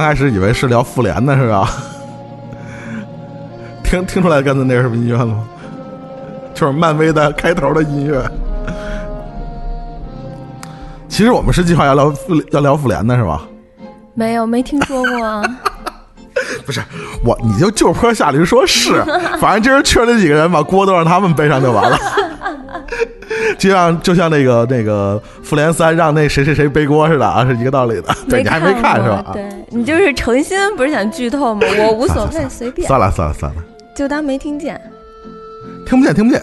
[0.00, 1.70] 刚开始以为是聊复联的是吧？
[3.84, 5.44] 听听出来刚才那是什么音乐了吗？
[6.54, 8.24] 就是漫威的开头的音乐。
[11.06, 13.42] 其实我们是计划要聊复要聊复联的是吧？
[14.14, 15.44] 没有，没听说过。
[16.64, 16.80] 不是
[17.22, 19.04] 我，你就就坡下驴说是，
[19.38, 21.98] 反正今儿缺了几个人，把锅都让他们背上就完了。
[23.58, 28.14] 就像就像那个那个复联三让那谁谁谁背锅似的啊，是一个道理的。
[28.28, 29.30] 对你还没看是吧？
[29.32, 31.60] 对你就是诚心不是想剧透吗？
[31.78, 32.86] 我无所谓， 随便。
[32.86, 33.62] 算了算了算了，
[33.94, 34.80] 就当没听见。
[35.86, 36.42] 听不见听不见。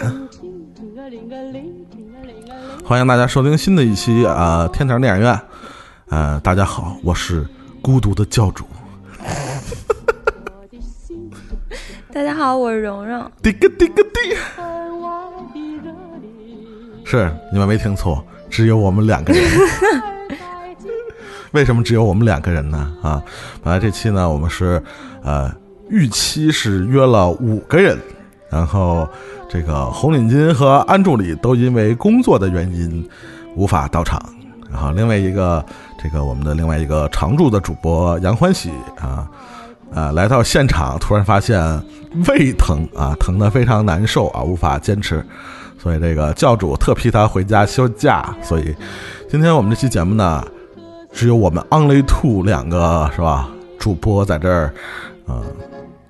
[2.83, 5.39] 欢迎大家收听新的一期啊天堂电影院。
[6.09, 7.45] 呃，大家好，我是
[7.81, 8.63] 孤独的教主。
[12.13, 13.29] 大家好，我是蓉蓉。
[13.43, 14.35] 滴个滴个滴。
[17.09, 19.41] 是你们没听错，只有我们两个人。
[21.53, 22.93] 为什么只有我们两个人呢？
[23.01, 23.23] 啊，
[23.63, 24.83] 本来这期呢，我们是
[25.23, 25.49] 呃
[25.89, 27.97] 预期是约了五个人，
[28.49, 29.07] 然后
[29.47, 33.09] 这个红领巾和安助理都因为工作的原因
[33.55, 34.21] 无法到场，
[34.69, 35.65] 然后另外一个
[35.97, 38.69] 这个我们的另外一个常驻的主播杨欢喜
[38.99, 39.25] 啊，
[39.93, 41.57] 呃来到现场，突然发现
[42.27, 45.25] 胃疼啊，疼得非常难受啊，无法坚持。
[45.87, 48.75] 所以这个教主特批他回家休假，所以
[49.29, 50.45] 今天我们这期节目呢，
[51.13, 53.47] 只有我们 Only Two 两个是吧？
[53.79, 54.73] 主播在这儿，
[55.29, 55.41] 嗯，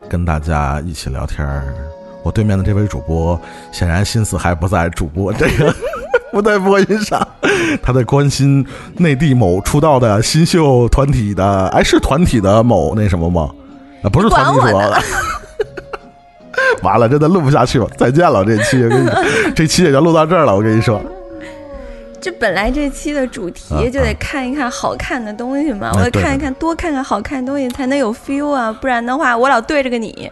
[0.10, 1.76] 跟大家一起聊天儿。
[2.24, 3.40] 我对面的这位主播
[3.72, 5.72] 显然心思还不在主播这个
[6.34, 7.28] 不在播音上，
[7.84, 8.66] 他在关心
[8.96, 13.52] 内地某出道的新秀团体的，哎，是团体的某那什么吗？
[14.02, 15.04] 啊，不是团体说的。
[16.84, 18.44] 完了，真的录不下去了，再见了。
[18.44, 18.84] 这期，
[19.56, 20.56] 这期也就录到这儿了。
[20.56, 21.02] 我跟你说，
[22.20, 30.30] 这本来这期的主题就得看一看好看的东西嘛，我得看一看，多看看好看的东西才能有 feel 啊，不然的话，我老对着个你，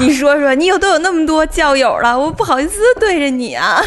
[0.00, 3.82] 你说说，你有都有那么多教友了，我不好意思对着你啊。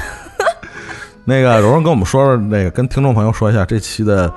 [1.26, 4.32] 那个蓉蓉跟我们说说，那个跟听众朋友说一下这期的。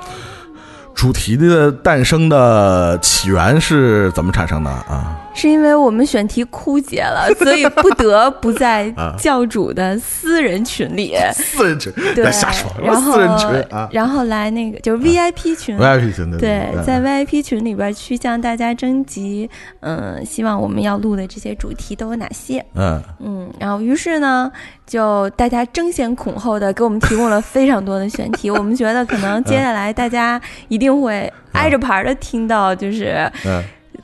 [0.94, 5.16] 主题的诞生的起源是怎么产生的啊？
[5.38, 11.14] 是因为我们选题枯竭了， 所以不得不在教主的私人群里。
[11.32, 12.68] 私人群，对，瞎说。
[12.82, 22.64] 然后，私人群啊，然后来那个就是 VIP 群，VIP 群对，在 VIP 群里边去向大家征集，嗯，希望我们要录的这些主题都有哪些？
[22.74, 24.50] 嗯嗯，然后于是呢，
[24.84, 28.50] 就大家争先恐后的给我们提供了非常多的选题。
[28.58, 30.88] 我们觉得可能接下来大家一定。
[30.88, 33.30] 定会挨着排的听到，就是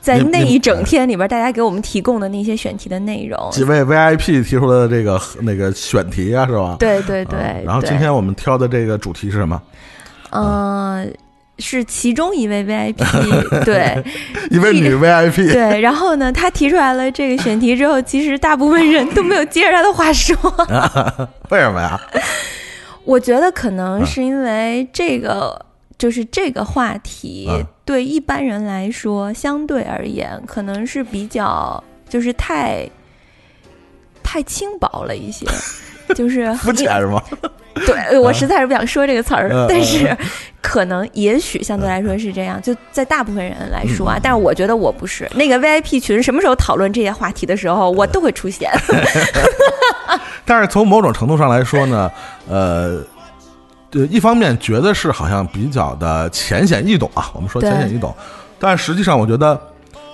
[0.05, 3.49] 在那一整天里边，大家给我们提供的那些选题的内容。
[3.51, 6.75] 几位 VIP 提出的这个那个选题啊，是吧？
[6.77, 7.63] 对对对。
[7.65, 9.59] 然后今天我们挑的这个主题是什么？
[10.29, 11.11] 嗯，
[11.57, 12.95] 是其中一位 VIP，
[13.65, 14.03] 对，
[14.51, 15.51] 一位女 VIP。
[15.51, 20.37] 对，然后呢，他提出来了这个选题之后，其实大部分人都没有接着他的话说。
[21.49, 21.99] 为什么呀？
[23.03, 25.65] 我觉得可能是因为这个。
[25.97, 27.47] 就是这个话题
[27.85, 32.89] 对一般人来说，相对而言可能是比较就是太
[34.23, 35.45] 太轻薄了一些，
[36.15, 37.21] 就是肤浅是吗？
[37.85, 40.17] 对，我实在是不想说这个词儿，但是
[40.61, 48.71] 可能也许相对来说是这样，就在大部分人来说啊，但是我觉得我不是那个 VIP 群，什么时候讨论这些话题的时候，我都会出现。
[50.45, 52.11] 但是从某种程度上来说呢，
[52.49, 53.03] 呃。
[53.95, 58.13] 呃，一方面觉得是好像比较的浅显易懂啊，我们说浅显易懂，
[58.59, 59.59] 但实际上，我觉得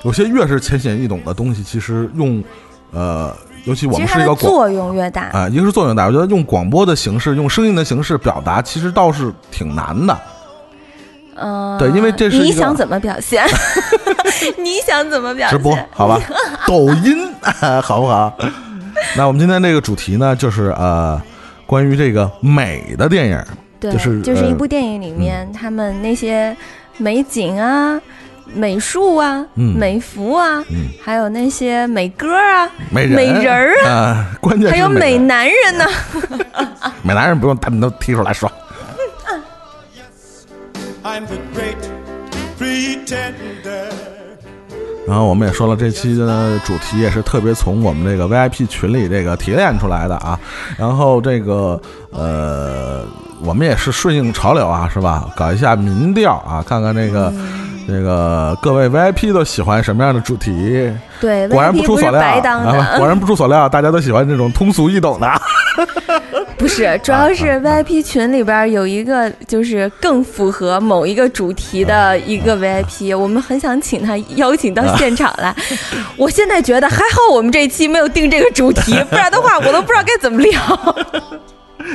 [0.04, 2.44] 有些越是浅显易懂的东西，其实用
[2.92, 3.36] 呃，
[3.66, 6.06] 尤其我们是一个作用越大啊，一个是作用大。
[6.06, 10.18] 我觉得用广播的形式，用声音的形式表达，其实倒是挺难的。
[11.36, 13.44] 嗯，对，因为这是你想怎么表现？
[14.57, 15.57] 你想怎么表现？
[15.57, 16.19] 直播好吧，
[16.68, 17.34] 抖音
[17.81, 18.31] 好不好？
[19.16, 21.19] 那我们今天这个主题呢，就是呃，
[21.66, 23.44] 关于这个美的电影，
[23.81, 26.56] 对，就是就是一部电影里面他们那些
[26.98, 28.00] 美景啊、
[28.54, 30.63] 美术啊、美服啊，
[31.04, 35.86] 还有那些美歌啊、美人儿啊，关键还有美男人呢。
[37.01, 38.50] 美男人不用他们都提出来说。
[45.07, 50.39] 然后我们也说了，这期的主题也是特别从我们这个 VIP 群里这个提炼出来的啊。
[50.77, 51.81] 然后这个
[52.12, 53.04] 呃，
[53.43, 55.27] 我们也是顺应潮流啊，是吧？
[55.35, 57.33] 搞一下民调啊，看看那个
[57.88, 60.91] 那个各位 VIP 都喜欢什么样的主题。
[61.19, 62.41] 对，果然不出所料，
[62.97, 65.29] 果然不出所料，大家都喜欢这种通俗易懂的。
[66.57, 75.55] 不是，主要是 VIP 群里边有一个就是更符合某一个主题的一个 VIP，我们很想请他邀请到现场来。
[76.17, 80.61] 我现在觉得还好，我们这一期没有定这个主题，不然的话我都不知道该怎么聊。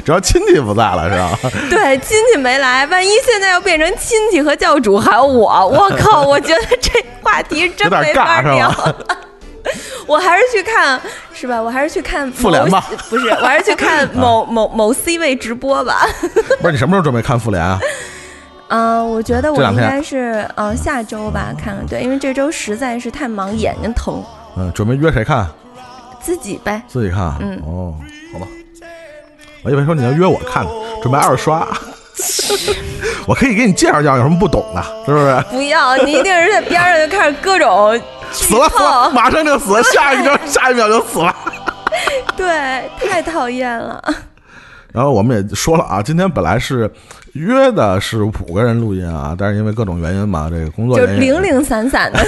[0.04, 1.50] 主要亲戚不在了，是吧？
[1.70, 6.22] 对，亲戚没来，万一现在要变成亲戚和教主还有我，我靠！
[6.22, 8.72] 我觉得这话题真没法聊。
[10.06, 11.00] 我还是去看，
[11.34, 11.60] 是吧？
[11.60, 12.84] 我还是去看复联吧。
[13.10, 16.06] 不是，我还是去看 某某某 C 位直播吧。
[16.60, 17.78] 不是你什么时候准备看复联啊？
[18.68, 24.22] 嗯，我觉得我应该是嗯下周吧，看看对，因为这周实在是太忙，眼睛疼。
[24.56, 25.48] 嗯，准备约谁看？
[26.20, 26.80] 自己呗。
[26.86, 27.34] 自己看。
[27.40, 27.60] 嗯。
[27.66, 27.94] 哦，
[28.32, 28.46] 好吧。
[29.66, 30.64] 我以为说你要约我看，
[31.02, 31.66] 准备二刷。
[33.26, 35.44] 我可以给你介绍介绍，有什么不懂的，是不是？
[35.50, 38.00] 不要，你一定是在边上就开始各种。
[38.30, 41.34] 死了死了，马上就死，下一秒下一秒就死了。
[42.36, 44.00] 对，太讨厌了。
[44.92, 46.88] 然后我们也说了啊，今天本来是
[47.32, 52.20] 约的是五个人录音啊，但是因为各种原因嘛，这个工作就零零散散的，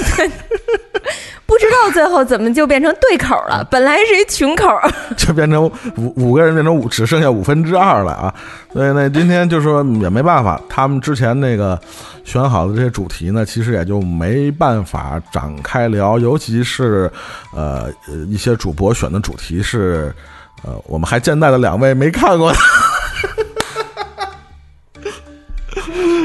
[1.48, 3.66] 不知道最后怎么就变成对口了。
[3.70, 4.68] 本来是一群口，
[5.16, 5.64] 就变成
[5.96, 8.32] 五五个人变成五，只剩下五分之二了啊。
[8.72, 11.76] 所以呢，今天就说也没办法，他们之前那个。
[12.24, 17.10] 选好的这些主题呢，其实也就没办法展开聊，尤其是，
[17.54, 17.90] 呃，
[18.28, 20.14] 一些主播选的主题是，
[20.62, 22.58] 呃，我们还见在的两位没看过的。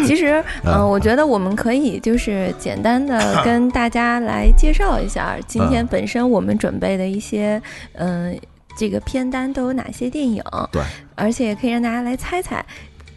[0.06, 7.62] 其实，嗯，我觉得我们可以就是简单的跟大家来介绍一下今天本身我们准备的一些，
[7.94, 8.38] 嗯，
[8.78, 10.44] 这个片单都有哪些电影。
[10.72, 10.82] 对，
[11.16, 12.64] 而且也可以让大家来猜猜，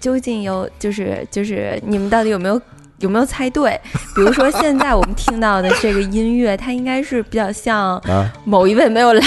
[0.01, 2.61] 究竟有就是就是你们到底有没有。
[2.99, 3.79] 有没有猜对？
[4.15, 8.01] 比如说，现在我们听到的这个音乐，它应该是比较像
[8.45, 9.23] 某一位没有来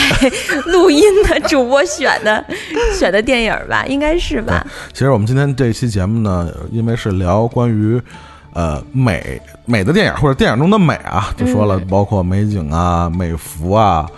[0.66, 2.44] 录音的主播选的
[2.98, 3.86] 选的电影吧？
[3.88, 4.66] 应该是吧？
[4.92, 8.01] 其实我们今天这期节目呢，因为是聊关于
[8.54, 14.10] 呃美美的电影或者电影中的美啊，就说了包括美景啊、美服啊。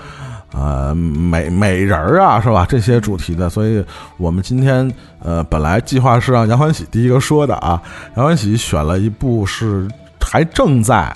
[0.53, 2.65] 呃，美美人儿啊，是吧？
[2.67, 3.83] 这些主题的，所以
[4.17, 4.91] 我们今天
[5.23, 7.81] 呃，本来计划是让杨欢喜第一个说的啊。
[8.15, 9.87] 杨欢喜选了一部是
[10.19, 11.15] 还正在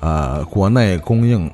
[0.00, 1.50] 呃国内公映，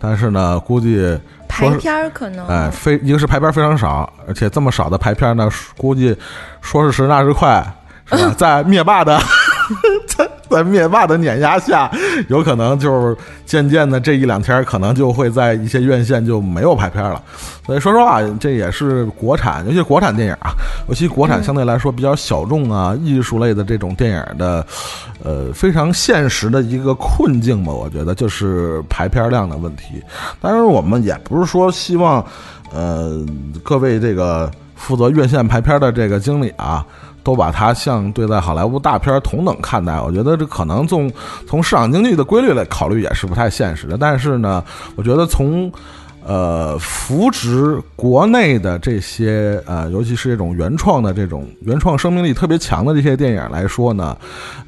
[0.00, 6.16] 但是呢，估计排片儿可能哎，非一个是排片非常少，而且这么少的排片呢，估计
[6.60, 7.64] 说是时那是快，
[8.06, 8.34] 是吧？
[8.38, 9.20] 在灭霸的。
[10.08, 11.88] 在在灭霸的碾压下，
[12.28, 17.20] 有可能就是渐渐的这一两天，可能就会在一些院线就没有排片了。
[17.64, 20.50] 所以说实话，这也是国产，尤其国产电影啊，
[20.88, 24.66] 尤其国产相对来说比较小众啊，艺术类的这种电影的，
[25.22, 27.72] 呃，非常现实的一个困境吧。
[27.72, 30.02] 我觉得就是排片量的问题。
[30.40, 32.24] 当然，我们也不是说希望，
[32.72, 33.24] 呃，
[33.62, 36.84] 各位这个负责院线排片的这个经理啊。
[37.22, 41.10] 都把它像对待好莱坞大片同等看待，我觉得这可能从
[41.46, 43.96] 从市场经济的规律来考虑也是不太现实的。
[43.98, 44.64] 但是呢，
[44.96, 45.70] 我觉得从
[46.24, 54.16] 呃扶植国内的这些呃，尤其是这种原创的这种原创生命力特别强的这些电影来说呢，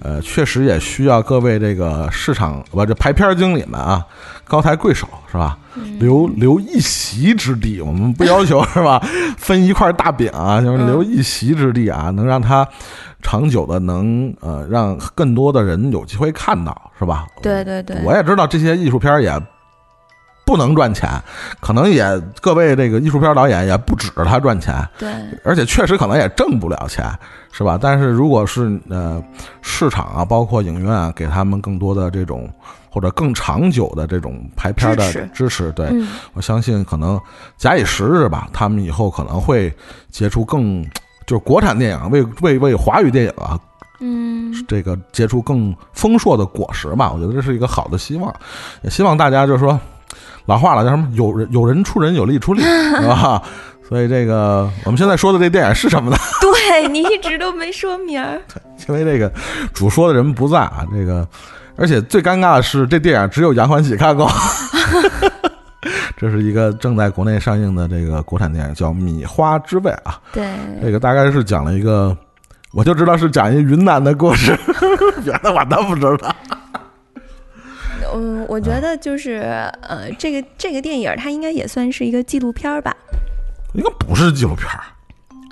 [0.00, 4.04] 呃，确实也需要各位这个市场不这排片经理们啊，
[4.44, 5.58] 高抬贵手是吧？
[5.98, 9.02] 留留一席之地，我们不要求 是吧？
[9.38, 12.66] 分一块大饼啊，就是留一席之地啊，能让他
[13.22, 17.26] 长久的能呃让更多的人有机会看到，是吧？
[17.40, 19.40] 对对对，我也知道这些艺术片也。
[20.52, 21.08] 不能赚钱，
[21.60, 22.04] 可能也
[22.42, 25.10] 各位这个艺术片导演也不指着他赚钱，对，
[25.42, 27.10] 而且确实可能也挣不了钱，
[27.52, 27.78] 是吧？
[27.80, 29.22] 但是如果是呃
[29.62, 32.52] 市场啊，包括影院啊，给他们更多的这种
[32.90, 35.90] 或者更长久的这种排片的支持，对
[36.34, 37.18] 我相信可能
[37.56, 39.74] 假以时日吧，他们以后可能会
[40.10, 40.84] 结出更
[41.26, 43.58] 就是国产电影为为为华语电影啊。
[44.04, 48.34] 嗯，这个结出更丰硕的果实吧，我觉得这是一个好的希望，
[48.82, 49.78] 也希望大家就是说，
[50.46, 51.08] 老话了叫什么？
[51.12, 52.62] 有人有人出人，有力出力，
[53.00, 53.42] 是吧？
[53.88, 56.16] 所以这个我们现在说的这电影是什么呢？
[56.40, 59.30] 对你一直都没说明儿，对，因为这个
[59.72, 60.84] 主说的人不在啊。
[60.90, 61.26] 这个，
[61.76, 64.30] 而且最尴尬的是，这电影只有杨欢喜看过。
[66.16, 70.20] 这是一个正在国内上映的这个国产电影，叫《米花之味》啊。
[70.32, 70.44] 对，
[70.80, 72.16] 这个大概是讲了一个。
[72.72, 74.58] 我就知道是讲一云南的故事，
[75.22, 76.34] 别的我都不知道。
[78.14, 79.40] 嗯，我觉得就是
[79.82, 82.94] 呃，这个这个电影它应该也算是一个纪录片吧？
[83.74, 84.68] 应该不是纪录片。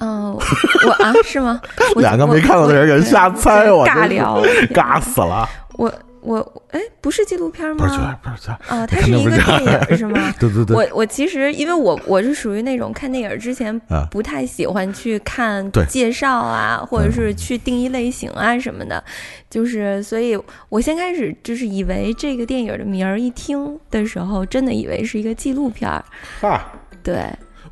[0.03, 1.61] 嗯，我啊，是吗？
[1.97, 5.49] 两个没看过的人给瞎猜，我尬聊， 尬死了。
[5.73, 5.93] 我。
[6.21, 7.87] 我哎，不是纪录片吗？
[7.87, 7.99] 不是，
[8.31, 10.33] 不是，啊，它是一个电影 是吗？
[10.39, 10.77] 对对对。
[10.77, 13.79] 我我其实因为我我是属于那种看电影之前
[14.11, 19.03] 不太喜欢去看介绍啊，或者是去定义类型啊什么的，
[19.49, 26.05] 就是所以我先开始就是以为这个电影的名儿一听的时候，真的以为是一个纪录片儿。
[26.41, 26.71] 哈，
[27.03, 27.25] 对，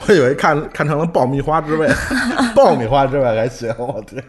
[0.06, 1.88] 我以为看看成了爆米花之味，
[2.56, 4.24] 爆米花之味还行，我天。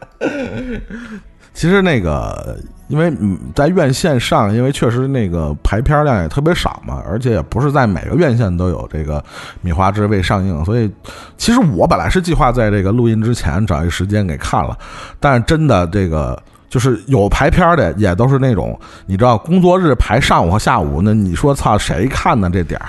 [1.53, 3.11] 其实那个，因为
[3.53, 9.19] 在院线上，因为确实那个排片量也特别少嘛，而且也不是在每个院线都有这个
[9.61, 10.89] 《米花之味》上映，所以
[11.37, 14.77] 其实我本来是计划在这个录音之前找一个时间给看了，
[15.19, 22.49] 但是真的这个就是有排片的，也都是那种你知道工作日排上午和下午，那你说操谁看呢？
[22.49, 22.87] 这点儿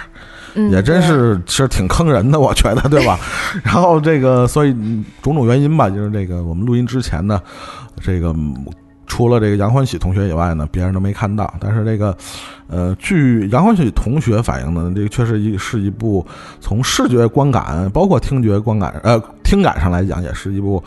[0.71, 3.19] 也真是其实挺坑人的，我觉得对吧？
[3.64, 4.73] 然后这个所以
[5.23, 7.40] 种种原因吧，就是这个我们录音之前呢。
[8.00, 8.35] 这个
[9.07, 11.52] 除了这个杨欢喜同学以外呢，别人都没看到。
[11.61, 12.16] 但是这个，
[12.69, 16.25] 呃，据杨欢喜同学反映呢，这个确实一是一部
[16.61, 20.83] 从视觉观感，包括听觉观感，呃，听感上来讲，也是一部，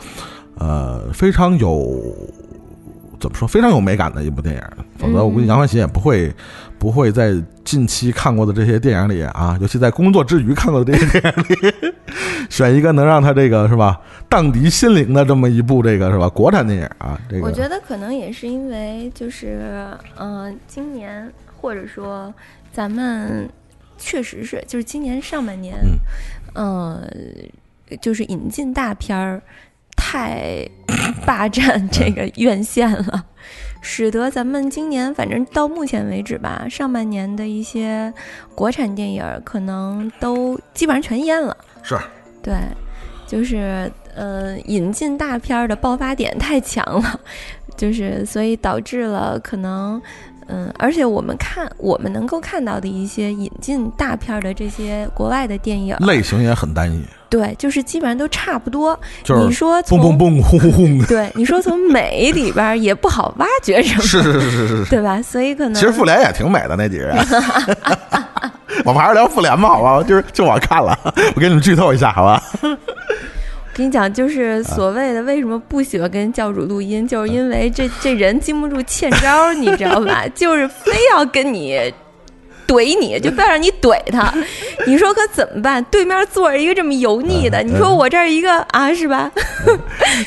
[0.56, 2.00] 呃，非常有。
[3.24, 3.48] 怎么说？
[3.48, 4.62] 非常有美感的一部电影，
[4.98, 6.30] 否则我估计杨欢喜也不会
[6.78, 7.32] 不会在
[7.64, 11.94] 近期看过的这些电影里啊，尤其在工作之余看过的这些电影里，
[12.50, 17.18] 选一个能让他这个是吧荡涤心灵的这么一部这个是吧国产电影啊。
[17.30, 19.88] 这个我觉得可能也是因为就是
[20.18, 22.32] 嗯，今年或者说
[22.74, 23.48] 咱们
[23.96, 25.76] 确实是就是今年上半年，
[26.54, 27.02] 嗯，
[28.02, 29.40] 就是引进大片儿。
[29.96, 30.66] 太
[31.26, 33.24] 霸占这个院线了，
[33.80, 38.12] 使得咱们今年反正到目前为止吧，上半年的一些
[38.54, 41.56] 国产电影可能都基本上全淹了。
[41.82, 41.96] 是，
[42.42, 42.54] 对，
[43.26, 47.20] 就是呃，引进大片的爆发点太强了，
[47.76, 50.00] 就是所以导致了可能。
[50.46, 57.02] 嗯，而且我们看我们能够看到的一些引进大片的这些国外的电影类型也很单一，
[57.34, 58.96] 对，就是基本上都差不多。
[59.24, 65.20] 就是你说蹦蹦蹦轰轰对，你说从美里边也不好挖掘什么，是是是是是，对吧？
[65.20, 67.16] 所以可能其实复联也挺美的那几个人，
[68.86, 70.00] 我们还是聊复联吧，好吧？
[70.04, 70.96] 就是就我看了，
[71.34, 72.40] 我给你们剧透一下，好吧？
[73.74, 80.24] 跟你讲，就是所谓的为什么不喜欢跟教主录音，就是因为这这人经不住欠招，你知道吧？
[80.32, 81.92] 就是非要跟你
[82.66, 84.32] 怼你，就非要让你怼他。
[84.86, 85.82] 你说可怎么办？
[85.84, 89.30] 对面坐着一个这么油腻的，你说我这儿一个啊，是吧？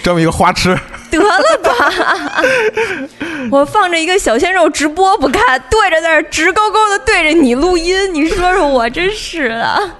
[0.03, 0.77] 这么一个花痴，
[1.11, 2.43] 得了吧！
[3.51, 9.91] 我放着一个小鲜肉直播不看，对着那儿直勾勾的对着你录音，你说说我真是的。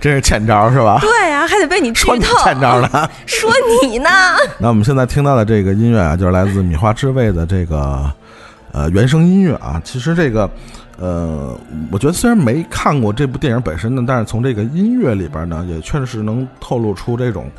[0.00, 0.98] 真是欠招是吧？
[1.00, 2.44] 对呀，还得被你剧透。
[2.44, 3.10] 欠招呢？
[3.26, 3.50] 说
[3.82, 4.08] 你呢？
[4.58, 8.08] 那我们现在听到的这个音乐啊，就是来自米花之味的这个
[8.72, 9.82] 呃原声音乐啊。
[9.84, 10.48] 其实这个
[10.98, 11.58] 呃，
[11.90, 17.50] 我觉得虽然没看过这部电影本身呢，但是从这个音乐里边呢，也确实能透露出这种。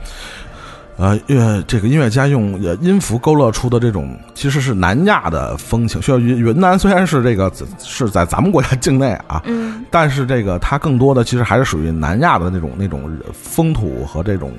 [0.97, 6.01] 呃，乐这个音乐家用音符勾勒出的这种，其实是南亚的风情。
[6.01, 14.53] 需要云云南虽然是这个是在咱们国家境内啊，嗯，但是这个它更多的其实还是属于南亚的那种那种风土和这种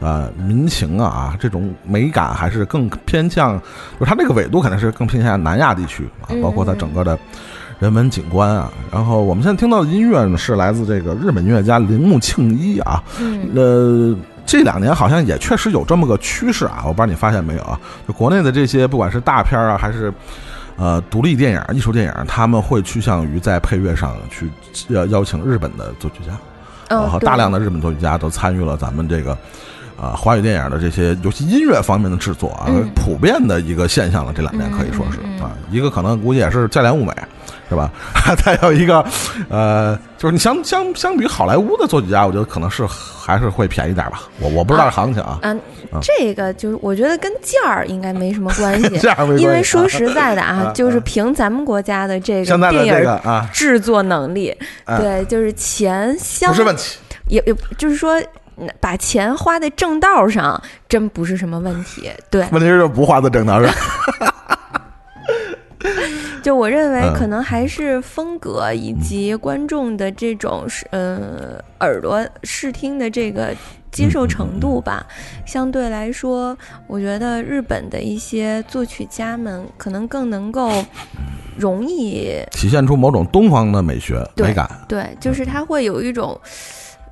[0.00, 3.56] 呃民情啊，这种美感还是更偏向，
[4.00, 7.16] 就它这个纬度肯定是更偏向南亚地区啊，包括它整个的
[7.78, 8.70] 人文景观啊。
[8.92, 13.02] 然后我们现在听到的音乐呢，是来自这个日本音乐家铃木庆一啊，
[13.54, 14.16] 呃。
[14.48, 17.76] 这两年好像也确实有这么个趋势啊，我不知道你发现没有啊？
[18.06, 20.14] 就国内的这些，不管是大片啊，还是
[20.76, 24.48] 呃，独立电影、艺术电影，他们会趋向于在配乐上去
[24.90, 26.30] 邀邀请日本的作曲家，
[26.88, 29.36] 然后大量的日本作曲家都参与了咱们这个。
[30.00, 34.32] 啊，华语电影的这些，尤其音乐方面的制作啊，普遍的一个现象了。
[34.32, 37.14] 这两年可以说是啊，一个可能估计也是价廉物美，
[37.68, 37.90] 是吧？
[38.44, 39.04] 再有一个，
[39.48, 44.22] 呃，就是你相相相比好莱坞的作曲家，我觉得可能是还是会便宜点吧。
[44.38, 45.38] 我我不知道行情啊。
[45.42, 45.60] 嗯，
[46.00, 54.56] 这个就是我觉得跟价儿应该没什么关系， 价儿因为说实在的啊，就是凭咱们国家的这个电影啊制作能力，
[54.86, 58.20] 对，就是钱相不是问题，也也就是说。
[58.80, 60.58] 把钱花在正道上，
[60.88, 62.10] 真不是什么问题。
[62.30, 63.70] 对，问题是不花在正道上。
[66.42, 73.54] 就我认为，可能还是风格以及观众的这种呃耳朵视听的这个
[73.90, 75.06] 接受程度吧。
[75.44, 80.70] 相对来说，我觉得日本的一些作曲家们可能更能够
[81.56, 84.70] 容易体现出某种东方的美学美感。
[84.88, 86.40] 对，就是他会有一种。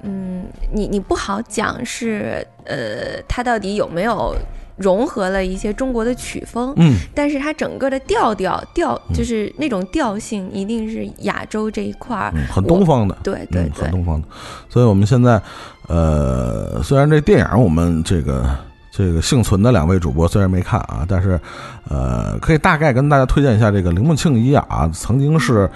[0.07, 4.37] 嗯，你你不好讲是呃，他到底有没有
[4.77, 6.73] 融合了一些中国的曲风？
[6.77, 14.29] 嗯，但是它整个的调调调就是那种调性，一定是亚洲这一块儿很东方的，对对对，很东方的。
[14.69, 15.41] 所以我们现在
[15.87, 18.49] 呃，虽然这电影我们这个
[18.91, 21.41] 这个幸存的两位主播虽然没看啊，但是
[21.89, 25.71] 呃，可以大概跟大家推荐一下这个铃木庆一啊，曾经是。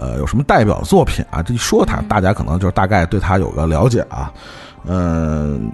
[0.00, 1.42] 呃，有什么代表作品啊？
[1.42, 4.32] 这一说他，大家可能就是大概对他有个了解啊。
[4.86, 5.72] 嗯，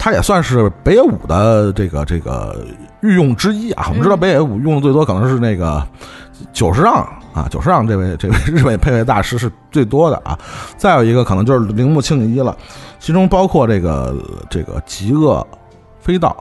[0.00, 2.64] 他也算是北野武的这个这个
[3.02, 3.84] 御用之一啊。
[3.90, 5.86] 我们知道北野武用的最多可能是那个
[6.54, 6.94] 久石让
[7.34, 10.38] 啊，久石让这位这位日本配乐大师是最多的啊。
[10.78, 12.56] 再有一个可能就是铃木庆一了，
[12.98, 14.16] 其中包括这个
[14.48, 15.46] 这个极恶
[16.00, 16.34] 飞道。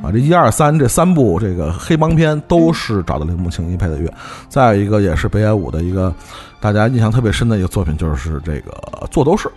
[0.00, 4.08] 啊，这一二三这三部这个黑帮片都是找的铃木庆一配的乐，
[4.48, 6.14] 再有一个也是北野武的一个
[6.60, 8.70] 大家印象特别深的一个作品，就是这个
[9.08, 9.48] 《座头市》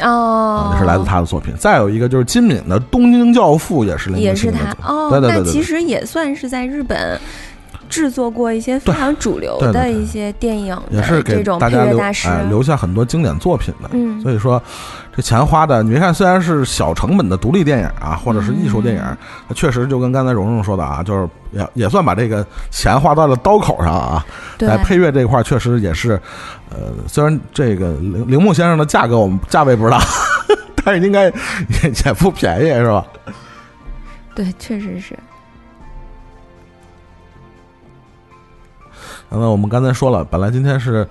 [0.00, 1.54] 哦，也是来自他的作品。
[1.58, 4.76] 再有一个就是金敏的《东京教父》，也是铃木庆一的。
[4.82, 7.20] 哦，对对对，其实也算是在日本。
[7.88, 13.90] 制作过一些非常主流的一些电影，也是给大家留哎留下很多经典作品的。
[13.90, 14.62] 嗯，所以说
[15.20, 19.16] 这钱花的，你别看虽然是小成本的独立电影啊，或者是艺术电影，
[19.54, 24.24] 确实就跟刚才蓉蓉说的啊，就是也也算把这个钱花到了刀口上啊。
[24.58, 26.12] 在配乐这一块，确实也是，
[26.70, 29.98] 呃，虽然这个铃铃木先生的价格我们价位不知道，
[30.82, 31.32] 但是应该也
[32.06, 33.04] 也不便宜，是吧？
[34.34, 35.14] 对，确实是。
[39.28, 41.06] 那么我们刚才说了，本来今天是，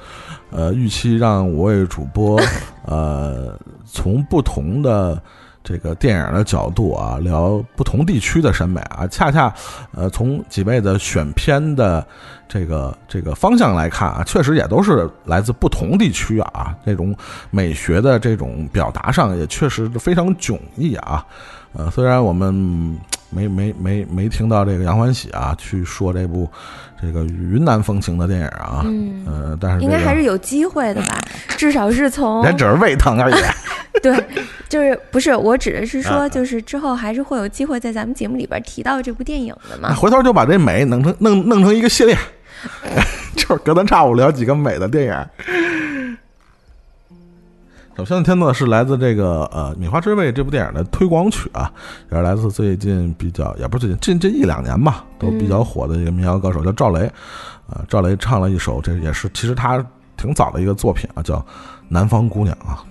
[0.52, 2.40] 呃，预期让五位主播，
[2.86, 5.22] 呃，从不同的
[5.64, 9.54] 这个电影的角度啊，聊不同地区的审美啊，恰恰，
[9.92, 12.06] 呃，从几位的选片的
[12.48, 17.16] 这个这个方向来看啊，确实也都是来自不同地区啊，这种
[17.52, 21.26] 美学的这种表达上也确实非常迥异啊，
[21.74, 22.98] 呃，虽然我们。
[23.32, 26.50] 没没没没听到这个杨欢喜啊去说这部
[27.02, 31.18] 这个云南风情的电影啊，嗯，呃，但是应该还是有机会的吧，
[31.58, 33.36] 至少是从人只是胃疼而已。
[34.04, 34.24] 对，
[34.70, 39.94] 就是不是我指的是说，就是之后还是会有机会在咱们节目里边提到这部电影的嘛。
[39.94, 42.18] 回头就把这美弄成弄弄成一个系列，
[43.36, 45.26] 就是隔三差五聊几个美的电影。
[48.00, 51.70] 首先听到的是来自这个呃《米花之味》这部电影的推广曲啊，
[52.10, 57.02] 也是来自最近比较，也不是最近，近近一两年吧，都比较火的一个民谣歌手叫赵雷，
[57.68, 59.86] 啊，赵雷唱了一首，这也是其实他
[60.16, 61.36] 挺早的一个作品啊，叫
[61.90, 62.82] 《南方姑娘》啊。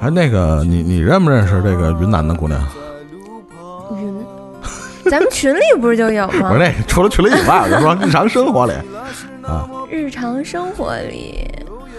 [0.00, 2.60] 哎，那个，你你认不认识这个云南的姑娘？
[3.92, 4.24] 云，
[5.08, 6.48] 咱们群里不是就有吗？
[6.50, 8.72] 不是那，除了群里以外，我说日常生活里
[9.46, 9.68] 啊。
[9.88, 11.46] 日常生活里，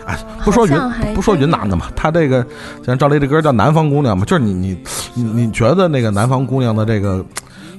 [0.05, 0.77] 哎，不说云，
[1.15, 1.85] 不说云南的嘛。
[1.95, 2.45] 他这个
[2.85, 4.77] 像赵雷这歌叫《南方姑娘》嘛，就是你你
[5.13, 7.25] 你你觉得那个南方姑娘的这个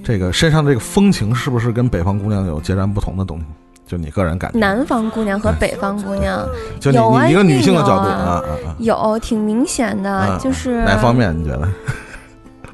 [0.02, 3.44] 这个身上这个风情，是不是跟北方姑娘有截然不同的东西？
[3.86, 6.46] 就你个人感觉，南方姑娘和北方姑娘，
[6.80, 8.42] 就你你一个女性的角度啊
[8.78, 10.82] 有挺明显的，就是。
[10.84, 11.68] 哪方面你觉得？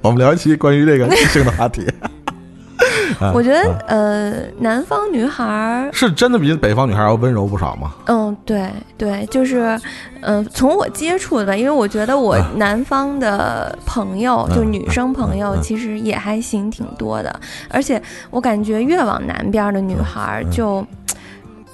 [0.03, 1.87] 我们聊一期关于这个女性的话题。
[3.35, 7.93] 我觉得呃，南方女孩是真的比北方女孩要温柔不少吗？
[8.07, 9.79] 嗯，对对，就是
[10.23, 17.41] 嗯，从我接触的吧，因为我觉得我南方的朋友，就女生朋友，其实也还行，挺多的。
[17.69, 20.87] 而且我感觉越往南边的女孩就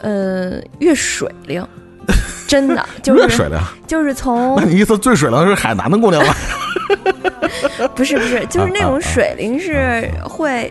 [0.02, 1.66] 呃越水灵，
[2.46, 6.34] 真的就是越水灵，就是从那你意思最水灵是海南的姑娘吗？
[7.94, 10.70] 不是不是，就是那种水灵是会。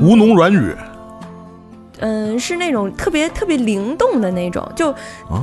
[0.00, 0.74] 吴侬软语，
[2.00, 4.92] 嗯，是那种特别特别灵动的那种，就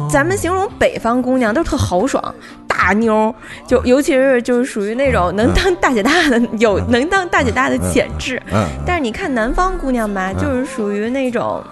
[0.09, 2.21] 咱们形容北方姑娘都特豪爽
[2.67, 3.33] 大妞，
[3.65, 8.41] 就尤其是就是属于那种能当大姐大的，有能当大姐大的潜质。
[8.85, 11.63] 但是你看南方姑娘吧，就是属于那种。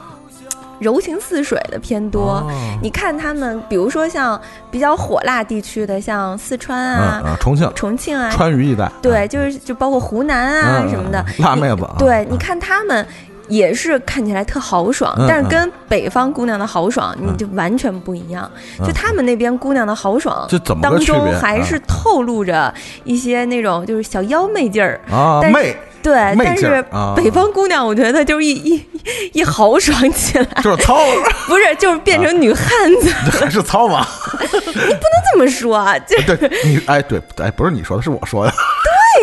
[0.79, 2.43] 柔情似水的偏多，
[2.81, 4.39] 你看他们，比如说像
[4.71, 11.87] 比较火辣地区的，像四川啊、重庆、重庆啊、川渝一带，对，就是就包括湖南啊什么的，辣妹子。
[11.97, 13.05] 对，你看他们
[13.47, 18.49] 也是看起来特豪爽，但是跟北方姑娘的豪爽你就完全不一样。
[18.85, 20.47] 就他们那边姑娘的豪爽，
[20.81, 25.01] 当中还是透露着一些那种就是小妖媚劲儿。
[25.11, 25.75] 啊，媚。
[26.01, 26.83] 对，但是
[27.15, 28.85] 北方姑娘，我觉得就是一一
[29.33, 30.99] 一豪爽起来， 就是糙，
[31.47, 32.67] 不是，就是变成女汉
[33.01, 33.09] 子，
[33.39, 34.05] 还是糙吗？
[34.41, 34.95] 你不能
[35.33, 35.97] 这么说啊！
[35.99, 38.53] 就对，你哎，对，哎，不是你说的，是我说的。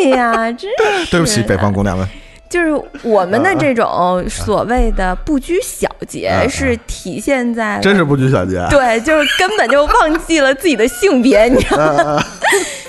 [0.00, 0.70] 对呀，真
[1.04, 2.06] 是对不起，北方姑娘们。
[2.48, 8.64] 就是我们的这种所谓的不拘小节，是体现在真是不拘小节。
[8.70, 12.22] 对，就是根本就忘记了自己的性别，你知道吗？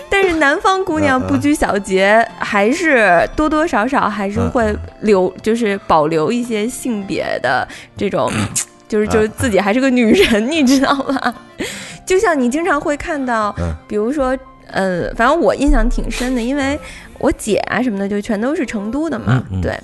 [0.10, 8.32] 但是南方姑娘不拘小节，还是多多少少还是会留，就是保留一些性别的这种，
[8.88, 11.34] 就是就是自己还是个女人，你知道吗？
[12.06, 13.54] 就像你经常会看到，
[13.88, 16.80] 比如说，呃，反正我印象挺深的，因为
[17.20, 19.78] 我姐啊什么的就全都是成都的嘛，对，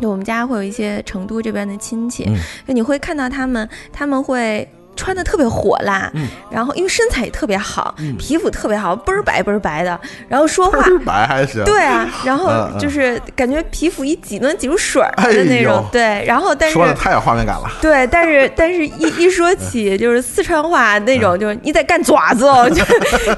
[0.00, 2.28] 就我们家会有一些成都这边的亲戚，
[2.66, 4.68] 就你会看到他们，他们会。
[4.96, 6.10] 穿的特别火辣，
[6.50, 22.82] 然后因为身材也特别好，皮肤特别好，倍儿白倍儿白的，然后说话 白还行，对啊，然后就是感觉皮肤一挤能挤出水儿的那种，对，然后但是说的太有画面感了，对，但是但是一 一说起就是四川话那种，就是你在干爪子哦， 就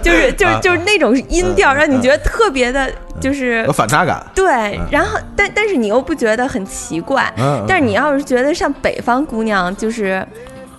[0.03, 2.91] 就是就是就是那种音调，让你觉得特别的，
[3.21, 7.33] 就是有反差感，对，然后但但是你又不觉得很奇怪，
[7.67, 10.27] 但是你要是觉得像北方姑娘就是。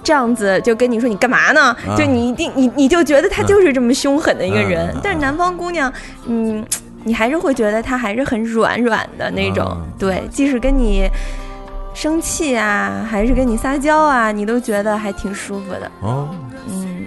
[0.03, 1.75] 这样子就跟你说你干嘛呢？
[1.97, 4.95] 就你一定你你就觉得他就是这么凶狠的一个人。
[5.03, 5.91] 但是南方姑娘，
[6.25, 6.65] 嗯，
[7.03, 9.77] 你还是会觉得他还是很软软的那种。
[9.97, 11.09] 对，即使跟你
[11.93, 15.91] 生气啊，还是跟你撒娇啊，你都觉得还挺舒服的。
[16.01, 16.29] 哦，
[16.67, 17.05] 嗯。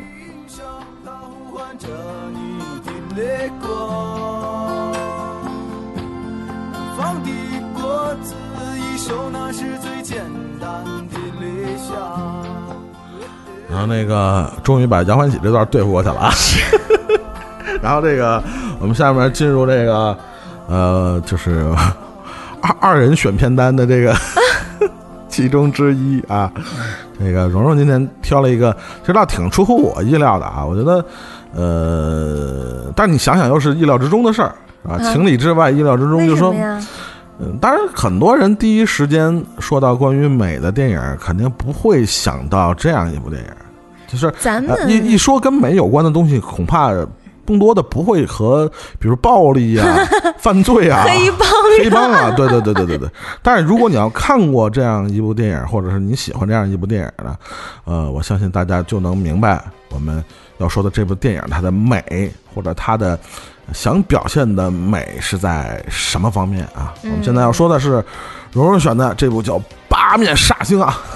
[13.72, 16.30] 然后那个终于把杨欢喜这段对付过去了啊，
[17.80, 18.42] 然后这个
[18.78, 20.14] 我们下面进入这个
[20.68, 21.74] 呃，就是
[22.60, 24.14] 二二人选片单的这个
[25.26, 26.52] 其中之一啊，
[27.18, 31.02] 这个蓉蓉今天挑了一个，其实倒挺出乎我意料的啊，我觉得
[31.54, 34.54] 呃，但你想想又是意料之中的事儿
[34.86, 36.54] 啊，情理之外，意料之中，就说。
[37.44, 43.48] 嗯，当然，很多人第一时间说到关于美的电影，肯定不会想到这样一部电影，
[44.06, 46.92] 就是咱们一一说跟美有关的东西，恐怕
[47.44, 49.84] 更多的不会和比如暴力啊、
[50.38, 53.10] 犯罪啊、 黑帮、黑帮啊，对对对对对对。
[53.42, 57.36] 但是如果你要看过这样一部电影，或者是你喜欢这样一部电影的，
[57.86, 60.22] 呃，我相信大家就能明白我们
[60.58, 63.18] 要说的这部电影它的美或者它的。
[63.72, 66.92] 想表现的美是在什么方面啊？
[67.02, 68.04] 我们现在要说的是，
[68.52, 70.98] 蓉蓉选的这部叫《八面煞星》啊。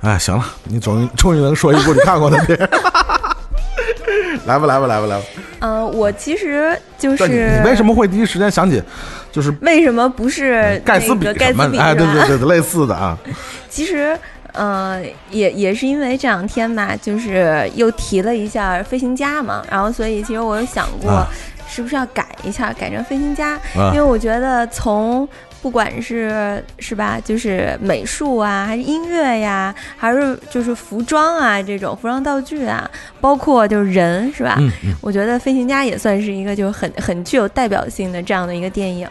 [0.00, 2.68] 哎，行了，你终于终于能说一部你看过的电影。
[4.46, 5.24] 来吧，来吧，来吧，来吧。
[5.60, 7.34] 嗯，我其实就是你
[7.68, 8.82] 为什么会第一时间想起，
[9.30, 11.32] 就是为什么不是盖茨比？
[11.34, 11.78] 盖茨比？
[11.78, 13.16] 哎，对对对，类似的啊。
[13.68, 14.18] 其实，
[14.52, 21.26] 呃，也也是因为这两天吧，就是又提了一下《飞行家》嘛，然后所以其实我有想过，
[21.68, 23.56] 是不是要改一下，改成《飞行家》，
[23.92, 25.28] 因为我觉得从
[25.60, 32.88] 不管是是吧，就是美术啊，还是音乐呀，还是就是服装啊，这种服装道具啊，
[33.20, 34.56] 包括就是人是吧？
[34.60, 34.94] 嗯嗯。
[35.00, 39.08] 我觉得《飞行家》也算是一个就很很具有代表性的这样的一个电影，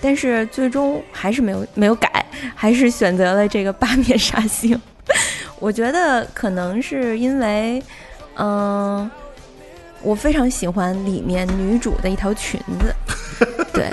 [0.00, 4.80] 但是最终还是没有没有改，还是选择了这个八面杀星。
[5.60, 7.80] 我觉得可能是因为，
[8.36, 9.08] 嗯，
[10.02, 12.94] 我非常喜欢里面女主的一条裙子，
[13.72, 13.88] 对。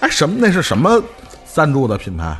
[0.00, 0.36] 哎，什么？
[0.38, 1.02] 那是什么
[1.44, 2.36] 赞助的品牌？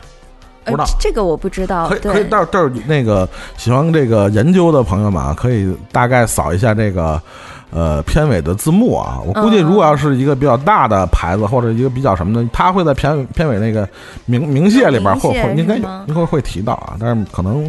[0.65, 1.89] 不知道这个我不知道。
[1.89, 7.23] 可以可以，到这儿那个喜欢这个研究的朋友们啊，可以大概扫一下这个
[7.71, 9.21] 呃片尾的字幕啊。
[9.25, 13.89] 我估计如果要是一个比较大的牌子或者一个比较什么的，它会在片片尾那个
[14.25, 16.97] 名名谢里边会会应该应该会提到啊。
[16.99, 17.65] 但是可能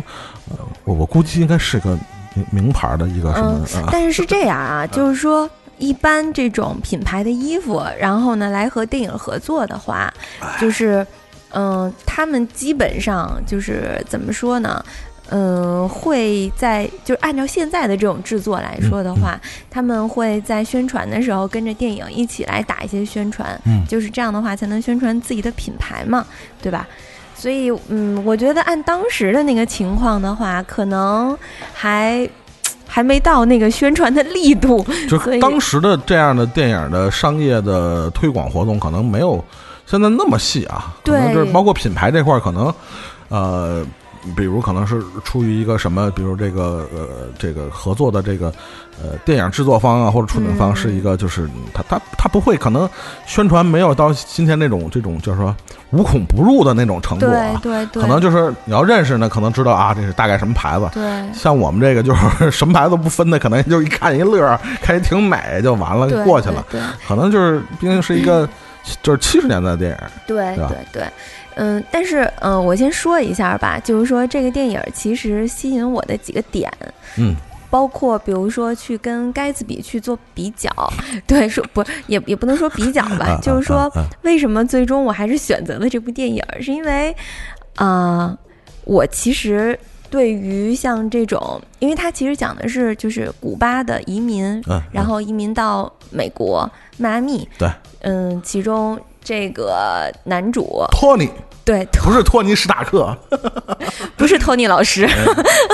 [0.49, 1.91] 呃我我估计应该是个
[2.33, 3.89] 名名牌的一个什么。
[3.91, 5.47] 但是是这样啊， 就是说。
[5.77, 10.11] 一般这种品牌的衣服，然后呢来和电影合作的话，
[10.59, 11.05] 就是，
[11.51, 14.83] 嗯，他们基本上就是怎么说呢？
[15.29, 26.25] 嗯，会在就是按照现在的这种制作来说的话，他们会在宣传的时候跟着电影一起来打一些宣传，嗯，就是这样的话才能宣传自己的品牌嘛，
[26.61, 26.87] 对吧？
[27.35, 31.37] 所以，嗯，我觉得按当时的那个情况的话，可能
[31.73, 32.27] 还。
[32.87, 39.43] 还没到那个宣传的力度， 就是当时的这样的电影的商业的推广活动，可能没有
[39.85, 40.95] 现在那么细啊。
[41.03, 42.73] 可能就是包括品牌这块，可能
[43.29, 43.85] 呃。
[44.35, 48.47] 比如可能是出于一个什么，比如这个呃这个合作的这个
[49.01, 52.89] 呃电影制作方啊或者出品方是一个，就是他他他不会可能
[53.25, 55.55] 宣传没有到今天那种这种就是说
[55.91, 60.89] 无孔不入的那种程度啊，对对对，可能就是你要认识呢，可能知道啊这是大概什么牌子。
[60.93, 66.65] 对，像我们这个就是什么牌子不分的，可能就一看一乐，看一挺美就完了，过去了。
[66.69, 68.47] 对，可能就是毕竟是一个
[69.03, 69.97] 就是七十年代的电影。
[70.25, 71.03] 对对对。
[71.59, 76.71] 嗯，但是嗯，我先说一下吧，就是说这个电影其实吸引我的几个点，
[77.17, 77.35] 嗯，
[77.69, 80.69] 包括比如说去跟盖茨比去做比较，
[81.25, 83.91] 对，说不也也不能说比较吧， 就是说
[84.21, 87.15] 为什么最终我还是选择了这部电影，是因为
[87.75, 88.37] 啊，
[88.85, 89.77] 我其实
[90.11, 97.67] 对于像这种，因为它其实讲的是就是古巴的移民，然后移民到美国迈阿密，对，
[98.01, 101.27] 嗯，其中这个男主托尼。
[101.67, 103.15] 对，不是托尼·史塔克，
[104.15, 105.07] 不是托尼老师。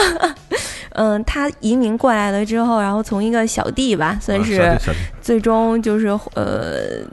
[0.95, 4.75] 嗯，他移民过来了之后，然后从一个小弟吧，算是
[5.21, 7.05] 最终就是呃。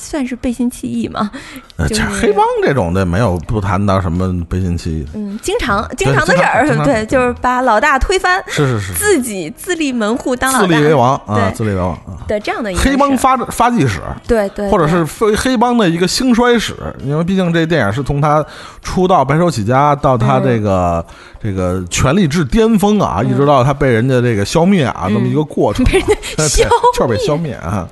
[0.00, 1.30] 算是背信弃义吗？
[1.88, 5.06] 就是黑帮这种的没有不谈到什么背信弃义。
[5.14, 18.44] 嗯，经常经常的事儿， 对，就是把老大推翻，是是是，自己自立门户当老大，自立为王啊，自立为王的这样的一个黑帮发发迹史，对对，或者是非黑帮的一个兴衰史，因为毕竟这电影是从他
[18.82, 21.04] 出道白手起家到他这个
[21.42, 27.86] 这个权力至巅峰啊，一直到他被人家这个消灭啊，这么一个过程， 被人家消就是被消灭啊，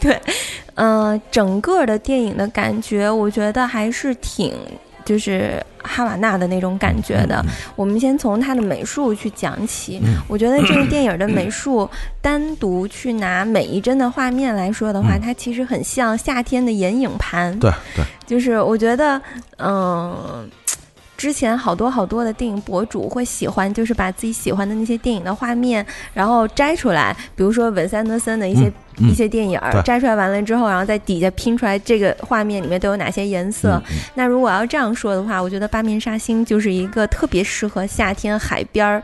[0.00, 0.18] 对。
[0.74, 4.52] 嗯，整个的电影的感觉，我觉得还是挺
[5.04, 7.44] 就是哈瓦那的那种感觉的。
[7.76, 10.00] 我们先从它的美术去讲起。
[10.26, 11.88] 我觉得这个 电影的美术，
[12.20, 17.58] 单独去拿每一帧的画面来说的话，它其实很像夏天的眼影盘。
[17.58, 19.20] 对对，就是我觉得，
[19.58, 20.48] 嗯。
[21.16, 33.80] 之前好多好多的电影博主会喜欢，就是把自己喜欢的那些电影的画面，然后摘出来，比如说韦斯安德森的一些一些电影摘出来完了之后，然后在底下拼出来这个画面里面都有哪些颜色。
[34.14, 39.02] 那如果要这样说的话，我觉得《八面煞星》就是一个特别适合夏天海边儿。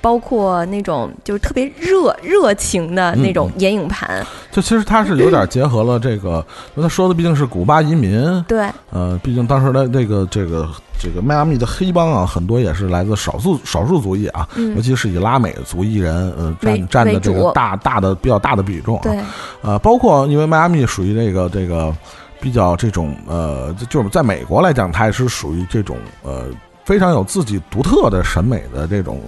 [0.00, 19.18] 包括那种就是特别热热情的那种眼影盘，就其实它是有点结合了这个，因为他说的毕竟是古巴移民，对，呃，毕竟当时的这个这个这个迈阿密的黑帮啊，很多也是来自少数少数族裔啊，尤其是以拉美族裔人，呃，占占的这个大大的比较大的比重，对，
[19.62, 21.94] 呃，包括因为迈阿密属于这个这个
[22.40, 26.44] 比较这种呃，就是在美国来讲，它也是属于这种呃
[26.84, 29.20] 非常有自己独特的审美的这种。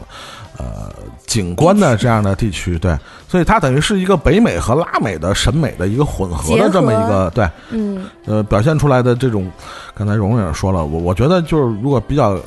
[0.58, 0.92] 呃，
[1.26, 9.50] 景观的这样的地区，对，所以它等于是一个北美和拉美的审美的一个混合的这么一个，对，嗯，呃，表现出来的这种，
[9.94, 12.38] 刚才蓉蓉也说了，我我觉得就是如果比较。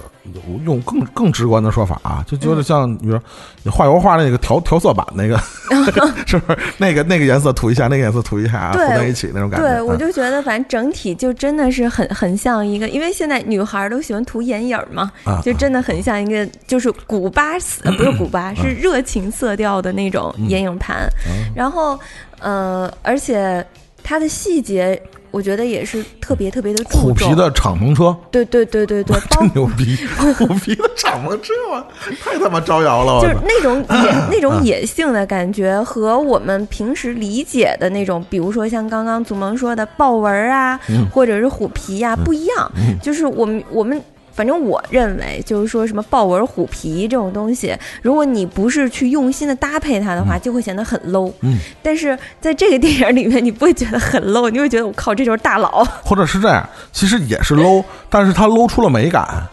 [0.66, 3.24] 用更更直观的说法啊，就觉得像比如说
[3.64, 5.36] 你画油画那个调调色板那个，
[6.28, 9.68] 是不是那个那个颜色涂一下，那个颜色涂一下，混在一起那种感觉？
[9.68, 21.10] 对，我就觉得反正整体就真的是很很像一个，因为现在女孩都喜欢涂眼影嘛，就真的很像一个就是古巴色，不是古巴，是热情色调的那种眼影盘。
[21.56, 22.00] 然后
[22.40, 23.66] 呃，而且
[24.04, 25.02] 它的细节。
[25.32, 29.98] 我觉得也是特别特别的虎皮的敞篷车，对对对对对， 真牛逼！
[30.38, 31.86] 虎皮的敞篷车嘛，
[32.24, 33.22] 太他妈招摇了！
[33.22, 40.80] 就是那种野那种野性的感觉，和我们平时理解的那种，比如说像刚刚祖萌说的豹纹啊，
[41.12, 42.72] 或者是虎皮呀，不一样。
[43.02, 44.02] 就是我们我们。
[44.42, 51.32] 反正我认为，就是说什么豹纹虎皮这种东西，如果你不是去用心的搭配它的话，就会显得很 low。
[51.42, 55.86] 嗯，但是在这个电影里面，你不会觉得很 low，你会觉得我靠，这就是大佬。
[56.04, 59.48] 或者是这样，其实也是 low，但是它 low 出了美感。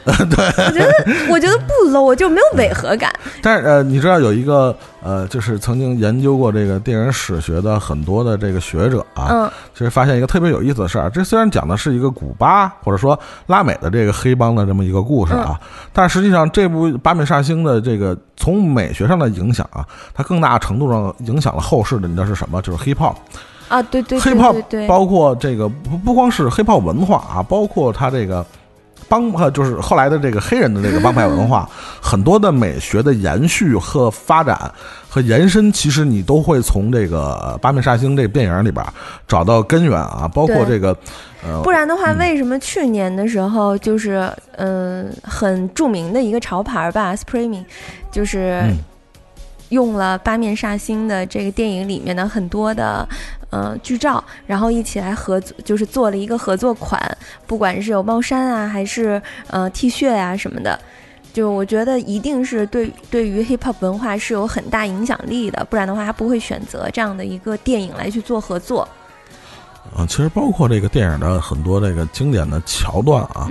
[0.06, 0.92] 对，我觉得
[1.30, 3.12] 我觉得不 low，就没有违和感。
[3.42, 11.10] 但是呃，你知道有一个呃，就是曾经研究过这个电影史学的很多的这个学者啊，嗯，其实发现一个特别有意思的事儿。
[11.10, 15.60] 这虽然讲的是一个古巴或者说拉美的这个黑帮的这么一个故事啊，
[15.92, 22.60] 但实际上这部《八面煞星》的这个从美学上的影响啊，它更大程度上影响了后世的，你知道是什么？
[22.62, 23.14] 就是 hip hop
[23.68, 28.44] 啊，对对，hip hop 包括这个不不光是 hip hop 文化啊，包括它这个。
[29.08, 31.68] 帮派，就是后来的这个黑人的这个帮派文化，
[32.00, 34.72] 很多的美学的延续和发展
[35.08, 38.84] 和延伸，其实你都会从这个《八面煞星》这个电影里边
[39.26, 40.30] 找到根源啊。
[40.32, 40.96] 包括这个，
[41.44, 47.64] 呃，不然的话，为什么去年的时候就是嗯，很著名的一个潮牌吧，Supreme，
[48.10, 48.62] 就是。
[49.70, 53.08] 用了八面煞星的这个电影里面的很多的
[53.50, 57.00] 呃剧照，然后一起来合作，就是做了一个合作款，
[57.46, 60.78] 不管是有帽衫啊，还是呃 T 恤啊什么的，
[61.32, 68.88] 就我觉得一定是对对于 hip hop 文化是有很大影响力的，不然的话他不会选择这样的一个电影来去做合作。
[69.96, 73.48] 啊，其实包括这个电影的很多这个经典的桥段啊，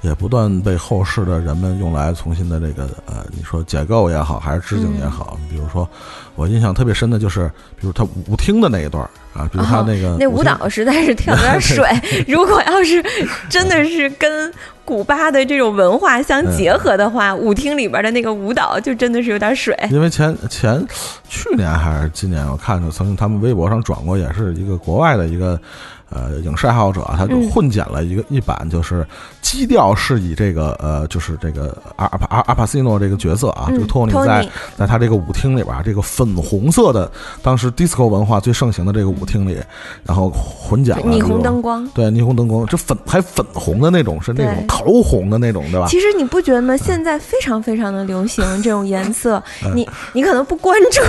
[0.00, 5.38] 也不断被后世的人们用来重新的这个呃，你说解构也好，还是致敬也好。
[5.48, 5.88] 比如说，
[6.34, 7.46] 我印象特别深的就是，
[7.78, 11.86] 比如他舞厅的那一段啊，比如他那个那舞蹈实在是跳有点 水。
[12.26, 13.04] 如果要是
[13.48, 14.52] 真的是跟
[14.84, 19.76] 古巴的这种文化相结合的话，舞厅里边的那个舞蹈就真的是有点水。
[19.90, 20.84] 因为前前
[21.28, 25.60] 去年还是今年，我看着曾经他们微博上转过，也是一个国外的一个。
[26.08, 29.04] 呃，影视爱好者他就混剪了一个一版，就是
[29.42, 37.10] 基调是以这个呃，就是这个阿阿阿阿帕西诺这个角色啊，这个托尼在在他这个舞厅里边，这个粉红色的
[37.42, 39.58] 当时 disco 文化最盛行的这个舞厅里，
[40.04, 45.86] 然后混剪了霓虹灯光，对霓虹灯光，这粉还粉红的那种，是那种桃红的那种，对吧？
[45.88, 46.76] 其实你不觉得吗？
[46.76, 49.42] 现在非常非常的流行这种颜色，
[49.74, 51.00] 你你可能不关注，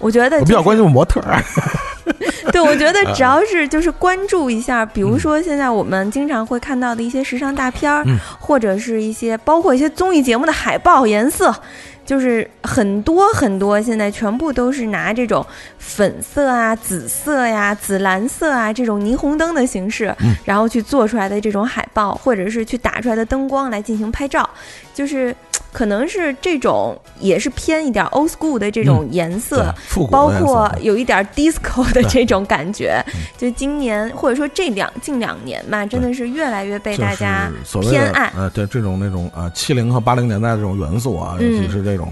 [0.00, 1.20] 我觉得我比较关注模特。
[2.50, 8.02] 对，我觉得只要是就是关注一下，比如说现在我们经常会看到的一些时尚大片儿，
[8.40, 11.54] 或者是一些包括一些综艺节目的海报颜色。
[12.02, 15.46] 就是很多很多，现在全部都是拿这种
[15.78, 20.12] 粉色啊、紫色呀、紫蓝色啊这种霓虹灯的形式，
[20.44, 24.48] 然后去做出来的这种海报，或者是去打出来的灯光来进行拍照，
[24.92, 25.34] 就是
[25.72, 29.72] 可能是这种也是偏一点 old school 的这种颜色，
[30.10, 33.00] 包括有一点 disco 的这种感觉。
[33.38, 37.48] 就今年或者说这两近两年嘛，真的是越来越被大家
[37.82, 38.32] 偏爱。
[38.36, 41.96] 呃，对这种那种啊七零和八零年代的这种元素啊，尤其是这。
[41.96, 42.10] 种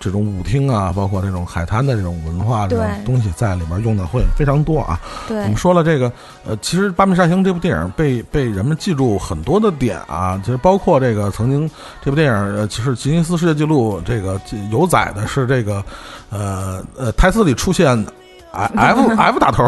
[0.00, 5.00] 这种舞厅啊，包括这种海滩的这种文化这种东西，在里面用的会非常多啊。
[5.26, 6.12] 对，我们说了这个，
[6.46, 11.68] 呃，其实《八面煞星》这部电影被被人们记住很多的点啊，其实包括这个曾经
[12.02, 15.84] 这部电影，呃，其实吉尼斯世界纪录这个有载的是这个，
[16.30, 17.88] 呃呃，台词里出现
[18.52, 19.66] F F 打头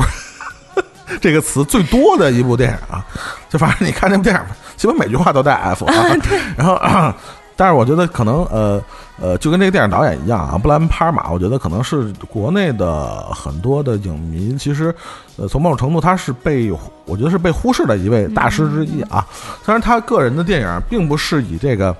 [1.20, 3.04] 这个词最多的一部电影啊。
[3.48, 4.42] 就反正你看这部电影，
[4.76, 5.94] 基本每句话都带 F 啊。
[6.22, 7.12] 对，然后。
[7.60, 8.82] 但是我觉得可能呃
[9.20, 14.94] 呃，就跟这个电影导演一样啊，布兰帕尔马，我觉得可能是国内的很多的影迷，其实
[15.36, 16.72] 呃从某种程度他是被
[17.04, 19.26] 我觉得是被忽视的一位大师之一啊。
[19.62, 21.94] 虽然他个人的电影并不是以这个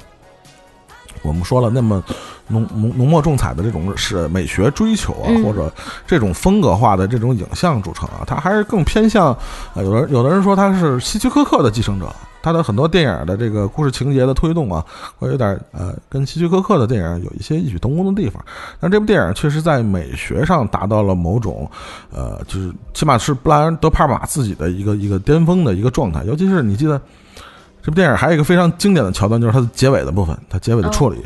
[1.20, 2.02] 我们说了那么
[2.50, 5.72] 浓浓浓墨重彩的这种是美学追求啊，或者
[6.06, 9.36] 这种风格化的这种影像著称啊，他还是更偏向
[9.74, 12.06] 呃，有人有的人说他是希区柯克的继承者。
[12.42, 14.82] 他的很多电影的这个故事情节的推动啊，
[15.18, 18.42] 会有点呃，跟希区柯克的电影有一些异曲同工的地方。
[18.80, 21.70] 但这部电影确实在美学上达到了某种，
[22.10, 26.24] 呃，就是起码是布莱恩·德帕尔玛自己的一个一个巅峰的一个状态。
[26.24, 26.98] 尤其是你记得
[27.82, 31.18] 这部电影还有一个非常经典的桥段，就是它的结尾的部分，它结尾的处理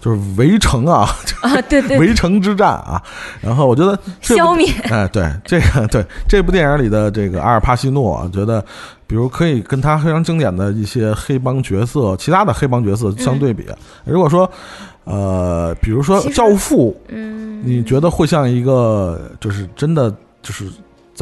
[0.00, 1.08] 就是围城啊，
[1.42, 3.02] 啊，对对，围城之战啊。
[3.40, 8.64] 然后我觉得消灭，哎，对这个对这部电影里的这个阿尔帕西诺，觉得。
[9.04, 13.66] 比如可以跟他非常经典的一些黑帮角色，其他的黑帮角色相对比。
[14.06, 14.50] 如果说，
[15.04, 20.10] 呃，比如说《教父》，嗯，你觉得会像一个就是真的
[20.40, 20.64] 就是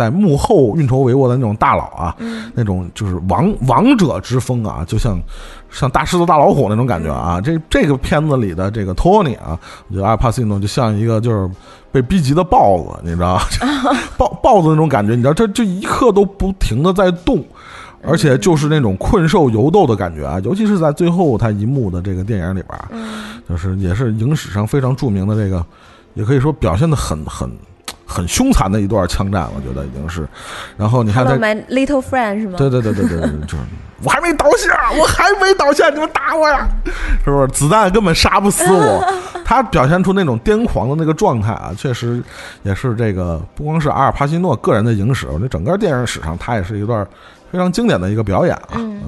[0.00, 2.16] 在幕后运筹帷幄的那种大佬啊，
[2.54, 5.20] 那种就是王王者之风啊，就像
[5.70, 7.38] 像大狮子大老虎那种感觉啊。
[7.38, 11.50] 这这个片子里的这个托尼啊，我觉得阿尔帕西诺就像一个就是
[11.92, 13.38] 被逼急的豹子，你知道
[14.16, 17.44] 豹豹子那种感觉，你知道这这一刻都不停的在动。
[18.02, 23.04] 而且就是那种困兽犹斗的感觉啊，尤其是在最后他一幕的这个电影里边，
[23.46, 25.62] 就是也是影史上非常著名的这个，
[26.14, 27.50] 也可以说表现的很很
[28.10, 30.26] 很凶残的一段枪战，我觉得已经是。
[30.76, 32.58] 然后你看他 My Little Friend 是吗？
[32.58, 33.58] 对对对对对，就是
[34.02, 36.68] 我还没倒下， 我还没倒下，你们打我呀，
[37.24, 37.46] 是不是？
[37.48, 39.04] 子弹根本杀不死我。
[39.44, 42.22] 他表现出那种癫狂的那个状态啊，确实
[42.62, 47.06] 也是这个不光是阿尔帕西诺个人的影史，我觉得整个电影史上他也是一段。
[47.52, 48.74] 非常经典的一个表演啊！
[48.76, 49.02] 嗯，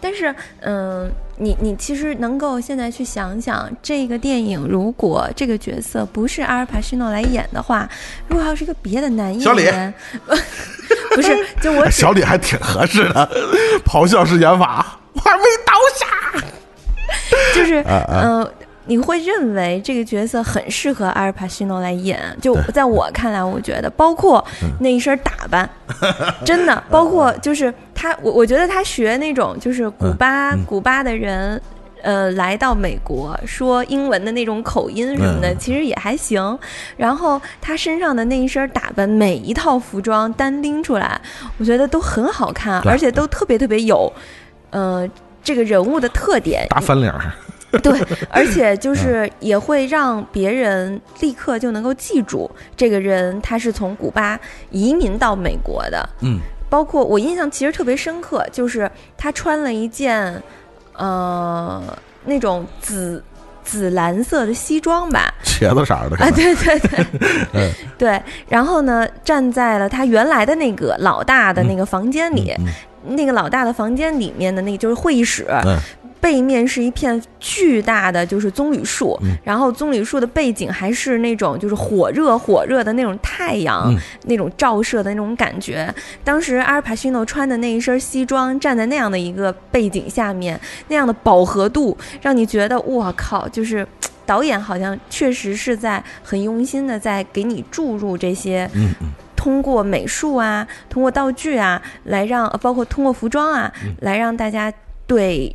[0.00, 7.88] 但是，嗯，你你其实能够现在去想想，这个电影如果这个角色不是阿尔帕西诺来演的话，
[8.28, 9.94] 如果要是一个别的男演员，
[11.14, 13.28] 不是， 就我小李还挺合适的，
[13.84, 16.46] 咆哮式演法，我还没倒下，
[17.54, 18.48] 就是嗯。
[18.90, 22.18] 你会认为这个角色很适合阿尔帕西诺来演？
[22.40, 24.42] 就在我看来，我觉得包括
[24.80, 25.68] 那一身打扮，
[26.42, 31.60] 真的包括就是他，我我觉得他学那种就是古巴古巴的人，
[32.02, 36.56] 呃，来到美国说英文的那种口音什么的，其实也还行。
[36.96, 41.20] 然后他身上的那一身打扮，每一套服装单拎出来，
[41.58, 44.12] 我觉得都很好看，而且都特别特别有，
[44.70, 45.04] 呃，
[45.42, 46.64] 这个人物的特点。
[46.70, 47.12] 大翻脸。
[47.82, 54.38] 对， 而且就是也会让别人立刻就能够记住这个人，他是从古巴
[54.70, 56.08] 移民到美国的。
[56.20, 56.38] 嗯，
[56.68, 60.42] 包括我印象其实特别深刻，就是他穿了一件
[60.96, 61.82] 呃
[62.24, 63.22] 那种紫
[63.64, 66.78] 紫蓝色的西装吧，茄子色的啊，对对
[67.52, 68.22] 对， 对。
[68.48, 72.54] 然后呢，站在了他原来的那个老大的那个房间里，
[73.04, 75.46] 那个老大的房间里面的那个就是会议室。
[76.20, 83.94] 背面是一片巨大的就是棕榈树，然后棕榈树的背景还是那种就是火热火热的那种太阳
[84.24, 85.92] 那种照射的那种感觉。
[86.24, 93.86] 当时阿尔帕西诺穿的那一身西装，站在那样的一个背景下面，那样的饱和度，让你觉得我靠，就是
[94.26, 98.68] 导演好像确实是在很用心的在给你注入这些，
[99.36, 104.72] 通过美术啊，通过道具啊，来让包括通过服装啊，来让大家
[105.06, 105.54] 对。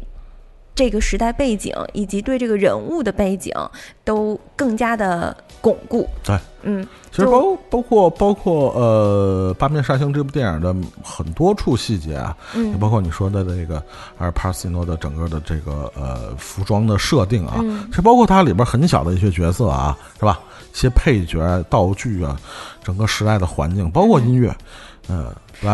[0.75, 3.53] 这个时代背景以及对这个人物的背景
[4.03, 6.07] 都更加的巩固。
[6.23, 13.75] 对，嗯，其实包包括包括呃《八面煞星》这部电影的很多处细节啊，嗯，也包括你说的那个
[14.17, 20.39] 阿尔帕西诺的整个的这个呃服装的设定啊，其实包括它里边很小的一些角色啊，是吧？
[20.73, 22.35] 一些配角、道具啊，
[22.83, 24.55] 整个时代的环境，包括音乐，
[25.07, 25.31] 嗯。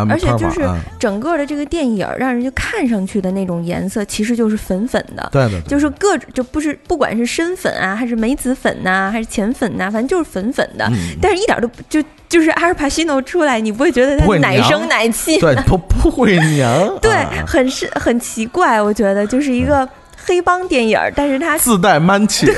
[0.10, 0.62] 而且就是
[1.00, 5.30] 整个的这个电影，让人家看上去的那种颜色，其实就是粉粉的。
[5.32, 10.90] 对的，就是各就不是不管是深粉啊，还是梅子粉呐，还是浅粉呐，反正就是粉粉的。
[11.22, 15.40] 但是一点都不就就是阿尔帕西诺出来，你不会觉得他奶声奶气？
[15.40, 16.70] 对，不不会娘。
[17.02, 17.12] 对，
[17.46, 22.46] 很是很奇怪，我觉得就是一个黑帮电影，但是他自带 man 气。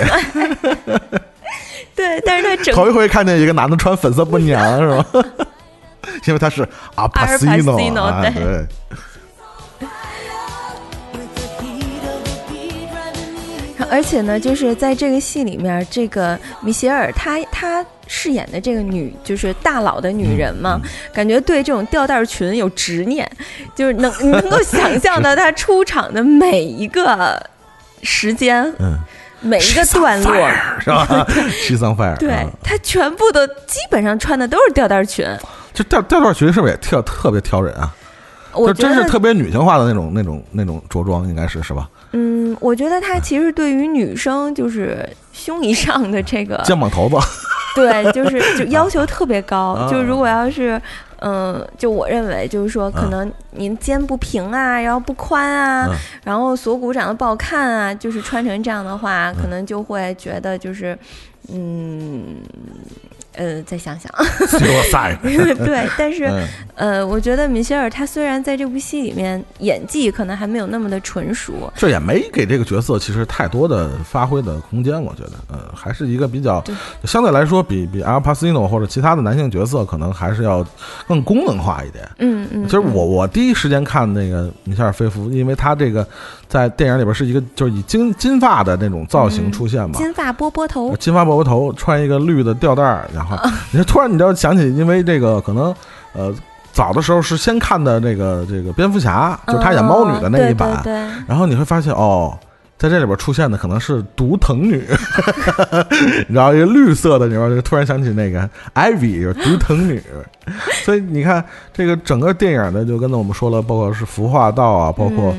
[1.93, 5.05] 对，但是他整头一回看见一个男的穿粉色不娘是吧？
[6.25, 7.77] 因为他是阿帕西诺，
[8.21, 8.67] 对。
[13.89, 20.79] 而且呢，就是在这个戏里面，这个米歇尔她她饰演的这个女，就是大佬的女人嘛，
[21.13, 23.29] 感觉对这种吊带裙有执念，
[23.75, 27.37] 就是能你 能够想象到她出场的每一个
[28.01, 28.97] 时间，嗯，
[29.41, 30.49] 每一个段落
[30.79, 31.27] 是吧？
[31.51, 35.25] 西桑菲尔，对她全部都基本上穿的都是吊带裙。
[35.81, 37.93] 就吊吊带裙是不是也特特别挑人啊？
[38.53, 41.89] 就真是特别女性化的那种那种那种着装，应该是是吧？
[42.11, 47.15] 嗯，我觉得它其实对于女生就是胸以上的这个肩膀头子，
[47.73, 49.77] 对，就是就要求特别高。
[49.89, 50.79] 就如果要是
[51.21, 55.89] 嗯，就我认为就是说，可能您肩不平啊，然后不宽啊，
[56.25, 60.97] 然后锁骨长得不好看啊，就是穿成这样的话，可能就会觉得就是
[61.53, 62.35] 嗯。
[63.33, 64.11] 呃，再想想，
[65.65, 66.29] 对，但是，
[66.75, 76.63] 呃，我觉得米歇尔他虽然在这部戏里面演技可能还没有那么的纯熟，这也没给这个角色其实太多的发挥的空间，我觉得，呃，还是一个比较
[77.05, 80.65] 相对来说比比阿尔帕西诺或者其他的男性角色可能还是要
[81.07, 82.07] 更功能化一点。
[82.19, 86.05] 嗯嗯，其实我我第一时间看那个米歇尔菲夫，因为他这个
[86.51, 93.09] 在电影里边是一个就是以金金发的那种造型出现嘛，金发波波头，金发波波头，穿一个绿的吊带儿。
[93.15, 93.37] 然后，
[93.71, 95.73] 你说突然你知道想起，因为这个可能，
[96.11, 96.35] 呃，
[96.73, 100.83] 早的时候是先看的这个这个蝙蝠侠，就是他演猫女的那一版，
[101.25, 102.37] 然后你会发现哦。
[102.77, 104.83] 在这里边出现的可能是毒藤女，
[106.27, 110.01] 然后一个绿色的，你知道就突然想起那个艾比，就是毒藤女。
[110.83, 115.31] 所以你看，这个整个电影呢，就跟我们说了，包括是服化道啊，包括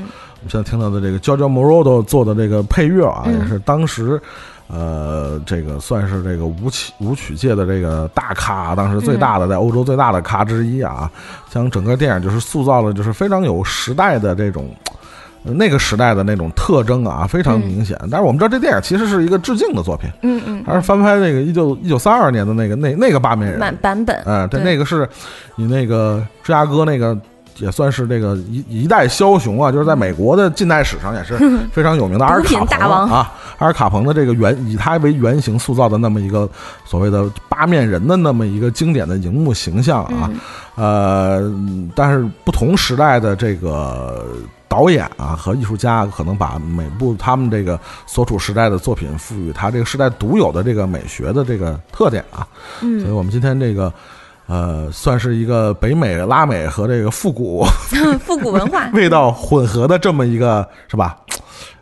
[0.43, 4.21] 我们现在听到的这个 JoJo Morodo 做的这个配乐啊，也是当时，
[4.67, 11.09] 呃，这个算是这个舞曲舞曲界的这个大咖，当时最大的在欧洲最大的咖之一啊，
[11.49, 14.69] 将整个电影就是塑造了，就是非常有时代的这种。
[15.45, 17.99] 那个时代的那种特征啊，非常明显。
[18.09, 24.23] 但是我们知道这电影其实是一个致敬的作品，嗯嗯，还是翻拍那个一九一九三二年的那个那那个八面人版版本。
[24.25, 25.09] 嗯，对，那个是
[25.57, 27.19] 你那个芝加哥那个
[27.59, 31.39] 也算是这个一一代枭雄啊，就是在美国的近代史上也是
[31.73, 32.79] 非常有名的阿尔卡彭
[33.11, 36.49] 啊，阿尔卡彭的这个原以他为原型塑造的那么一个
[36.85, 40.31] 所谓的八面人的那么一个经典的荧幕形象啊，
[40.75, 41.53] 呃，
[41.95, 44.27] 但是不同时代的这个。
[44.73, 52.49] 导演啊和艺术家可能把每部他们这个所处时代的作品赋予他这个时代独有的这个美学的这个特点啊，
[52.81, 53.93] 嗯，所以我们今天这个
[54.47, 57.65] 呃算是一个北美拉美和这个复古
[58.25, 61.17] 复古文化 味道混合的这么一个是吧？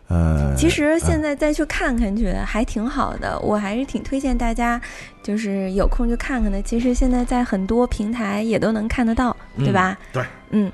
[0.08, 4.80] 呃，其实现在再去看看去还挺好的，我还是挺推荐大家
[5.22, 6.61] 就是有空去看看的。
[6.62, 9.96] 其实现在在很多平台也都能看得到，对吧？
[10.12, 10.70] 对，嗯。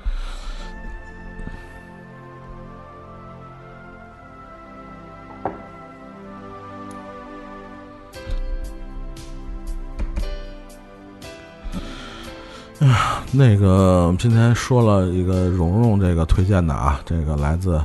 [12.79, 17.81] 哎呀，那个我们今天说了一个蓉蓉这个推荐的啊，这个来自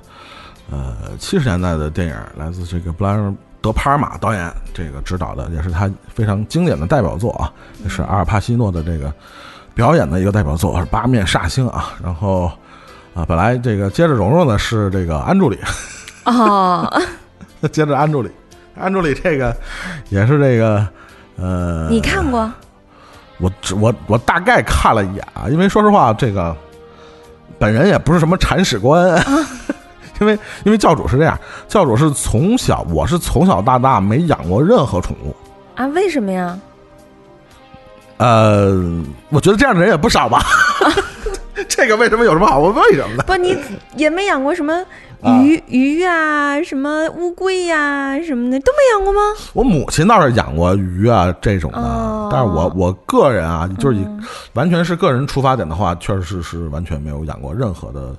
[0.70, 3.32] 呃七十年代的电影，来自这个布莱尔
[3.62, 7.50] 德帕尔玛导演这个指导的，也是他非常经典的代表作啊，
[7.82, 9.10] 也是阿尔帕西诺的这个
[9.74, 11.94] 表演的一个代表作，是八面煞星啊。
[12.02, 12.52] 然后
[13.14, 15.58] 啊，本来这个接着蓉蓉呢是这个安助理
[16.26, 17.02] 哦，
[17.72, 18.30] 接着安助理，
[18.78, 19.56] 安助理这个
[20.10, 20.86] 也是这个
[21.36, 22.52] 呃，你看过？
[23.42, 26.56] 我只我我大概看了一眼啊，因为说实话，这个
[27.58, 29.20] 本人也不是什么铲屎官，
[30.20, 31.36] 因为因为教主是这样，
[31.66, 35.34] 教主是从小我是从小到大没养过任何宠物
[35.74, 35.84] 啊？
[35.88, 36.56] 为什么呀？
[38.18, 38.70] 呃，
[39.30, 40.40] 我觉得这样的人也不少吧。
[41.68, 42.72] 这个为什么有什么好问？
[42.74, 43.24] 为什么呢？
[43.26, 43.58] 不，你
[43.96, 44.72] 也没养过什么？
[45.24, 49.20] 鱼鱼啊，什么乌龟呀，什么的都没养过吗？
[49.52, 54.04] 我母亲倒是养过鱼啊这种的，但是我我个人啊，就是以
[54.54, 58.12] 完全是个人出发点的话，确实是是完全没有养过任何的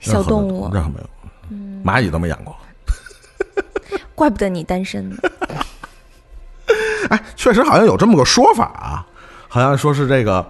[0.00, 2.54] 小动物，任何没有，蚂蚁都没养过。
[4.14, 5.16] 怪不得你单身呢。
[7.08, 9.06] 哎，确实好像有这么个说法啊，
[9.48, 10.44] 好像说是这个，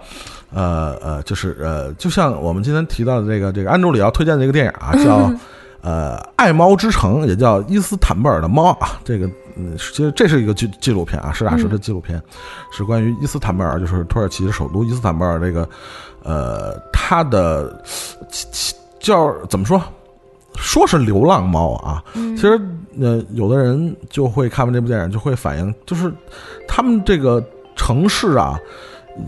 [0.53, 5.31] 呃呃，就是呃，就像我们今天提到的这个这个安助理要推荐的一个电影啊，叫。
[5.85, 12.19] 呃，爱猫之城也叫伊斯坦布尔的猫啊，这个嗯，其实这是一个纪纪录片啊，实打实的纪录片，
[12.71, 15.69] 是关于伊斯坦布尔，就是土耳其的首都伊斯坦布尔这个，
[16.23, 17.79] 呃，它的
[18.99, 19.79] 叫怎么说？
[20.55, 22.59] 说是流浪猫啊，其实
[22.99, 26.11] 呃，有的人就会看完这部电影，就会反映，就是
[26.67, 27.43] 他们这个
[27.75, 28.59] 城市啊，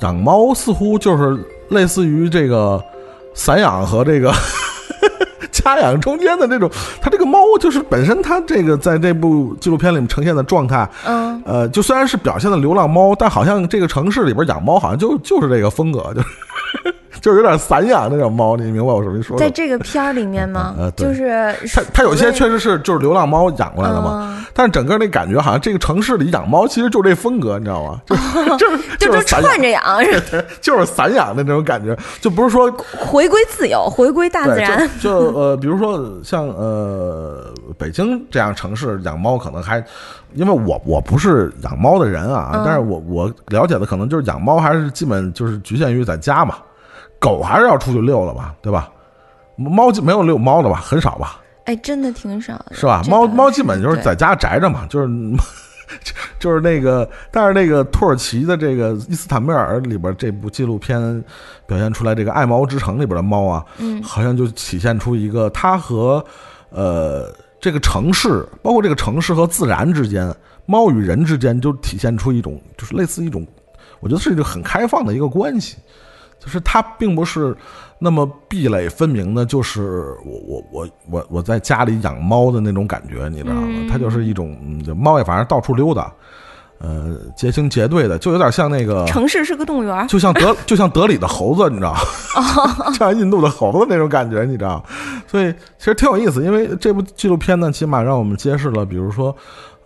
[0.01, 1.37] 养猫似乎就是
[1.69, 2.83] 类似于这个
[3.35, 4.33] 散养和这个。
[5.75, 6.69] 家养中间的这种，
[7.01, 16.21] 它这个猫就是本身它这个在这部纪录片里面呈现的状态，嗯，呃，就虽然是表现的流浪猫，但好像这个城市里边养猫好像就就是这个风格，就。
[17.21, 19.35] 就是有点散养那种猫，你明白我什么意思？
[19.37, 20.75] 在这个片儿里面吗？
[20.79, 28.01] 呃，就是它它有些确实是就是流浪猫养过来的嘛，但是整个那感觉好像这个城市里养猫其实就这风格，你知道吗？
[28.57, 29.83] 就 就是就是 串着养，
[30.61, 34.89] 就是散养的那种感觉，就不是说回归自由，回归大自然。
[34.99, 39.83] 就呃，比如说像呃北京这样城市养猫，可能还
[40.33, 46.55] 因为我我不是养猫的人啊，但是我我了解的可能就是养猫还是基本就是局限于在家嘛。
[47.19, 48.89] 狗还是要出去遛了吧，对吧？
[49.55, 51.41] 猫没有遛猫的吧，很少吧？
[51.65, 53.01] 哎，真的挺少的，是吧？
[53.09, 55.09] 猫猫基本就是在家宅着嘛，就是
[56.39, 61.01] 就是那个，但是那个土耳其的这个伊斯坦布尔里边这部纪录片
[61.65, 66.23] 表现出来这个爱猫之城里边的猫啊，嗯，好像就体现出一个它和
[66.69, 70.33] 呃这个城市，包括这个城市和自然之间，
[70.65, 73.45] 猫与人之间就体现出一种就是类似一种，
[73.99, 75.77] 我觉得是一个很开放的一个关系。
[76.39, 77.55] 就是它并不是
[77.99, 83.67] 那么壁垒分明的，就是我我我我我在家里养猫的那种感觉，你知道吗？
[83.89, 84.57] 它就是一种
[84.95, 86.13] 猫也反正到处溜达，
[86.79, 91.99] 呃，结清结对的，就有点像那个城市是个动物园，就像德 就像德里的猴子，你知道吗？
[92.93, 94.83] 像印度的猴子那种感觉，你知道？
[95.25, 99.35] 所以其实挺有意思，因为这部纪录片呢，起码让我们揭示了，比如说。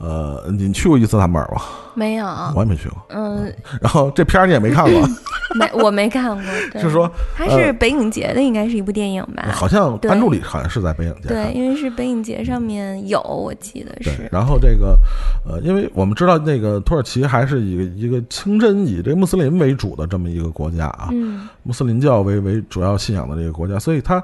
[0.02, 1.62] 呃，你去过伊斯坦布尔吗？
[1.93, 2.26] 没有，
[2.56, 2.97] 我也没去过。
[3.10, 4.99] 嗯，然后这片儿你也没看过？
[5.54, 6.43] 没，我没看过。
[6.74, 9.49] 就是说，它是北影节的，应该是一部电影吧？
[9.54, 11.28] 好像安助理好像是在北影节。
[11.28, 14.28] 对，因为是北影节上面有，我记得是。
[14.32, 14.97] 然后这个，
[15.45, 21.10] 呃，因为我们知道那个土耳其还是以一个清真以这穆斯林为主的这么一个国家啊，
[21.62, 24.24] 穆斯林教为为主要信仰的这个国家，所以它，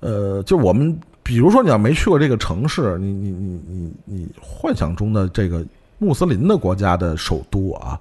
[0.00, 0.98] 呃，就我们。
[1.30, 5.64] 比如说，你要没去过这个城市，你你你你你幻想中的这个
[5.98, 7.96] 穆斯林的国家的首都啊，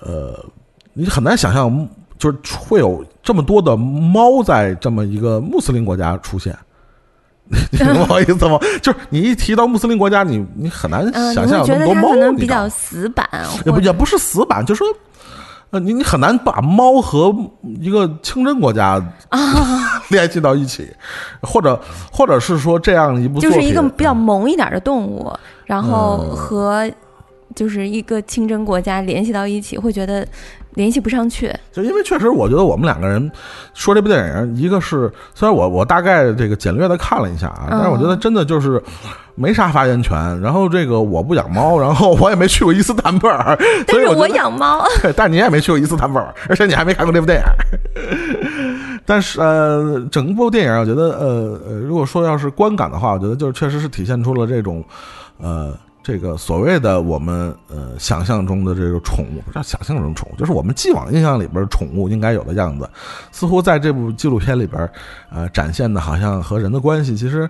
[0.00, 0.38] 呃，
[0.92, 1.88] 你很难想象，
[2.18, 6.54] 就是会有这么多的猫在这么一个穆斯林国家出现。
[7.48, 8.58] 你 懂我意思吗？
[8.82, 12.10] 就是你一提到穆斯林国家，你你很难想象有那么多猫。
[12.10, 13.26] 可能比较死板，
[13.64, 14.86] 也不也不是死板，就说。
[15.70, 17.34] 你你很难把猫和
[17.80, 19.40] 一个清真国家啊。
[20.10, 20.86] 联系到一起，
[21.40, 21.80] 或者
[22.12, 25.32] 或者是说这样一部就是一个比较萌一点的动物，
[25.64, 26.86] 然后和
[27.54, 30.26] 就是一个清真国家联系到一起，会觉得。
[30.74, 33.30] 联系不上去，就因为确实，我觉得我们两个人
[33.74, 38.82] 说这部电影，一个是虽然我我大概这个简略的看了一下啊，但是我觉得真的就是
[39.36, 40.18] 没啥发言权。
[40.40, 44.84] 然后这个我不养猫，然后我也没去过伊斯坦布尔，但是我养猫。
[45.14, 47.44] 但你也没去过伊斯坦布尔，而且你还没看过这部电影。
[49.06, 54.84] 但是呃，整部电影我觉得呃呃，如果说要是观感的话，我觉得就是确实是体现出了这种
[55.38, 55.72] 呃。
[56.04, 62.86] 这个所谓的我们呃想象中的这个宠物，不叫想象中宠物，就是我们既往印象里边宠物应该有的样子，
[63.32, 64.86] 似乎在这部纪录片里边，
[65.30, 67.48] 呃，展现的好像和人的关系其实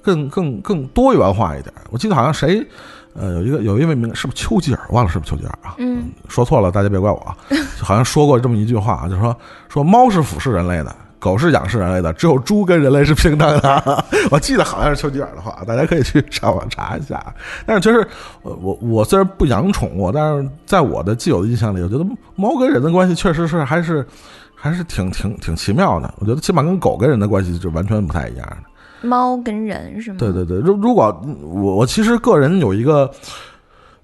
[0.00, 1.74] 更更更多元化一点。
[1.90, 2.64] 我记得好像谁，
[3.12, 5.74] 呃，有一个有一位名是不是丘吉尔，忘了是不是丘吉尔啊？
[5.78, 7.36] 嗯，说错了，大家别怪我，
[7.80, 9.36] 好像说过这么一句话啊，就是说
[9.68, 10.94] 说猫是俯视人类的。
[11.18, 14.04] 狗是仰视人类的，只有猪跟人类是平等的。
[14.30, 17.34] 我记得好像是丘吉尔的话，大家可以去上网查一下。
[17.64, 18.06] 但是其实，
[18.42, 22.04] 我我虽然不养宠物，但是在我的既有的印象里，我觉得
[22.34, 24.06] 猫跟人的关系确实是还是
[24.54, 26.14] 还是挺挺挺奇妙的。
[26.18, 29.08] 我觉得起码跟狗跟人的关系就完全不太一样的。
[29.08, 30.16] 猫跟人是吗？
[30.18, 33.10] 对对对，如如果我我其实个人有一个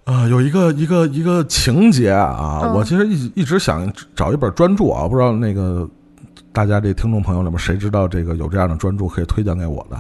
[0.05, 5.87] 啊有一个一个一个情节啊，我其实一一直想找一本专著啊，不知道那个。
[6.53, 9.97] 大家这听众朋友里面，谁知道这个有这样的专注可以推荐给我的？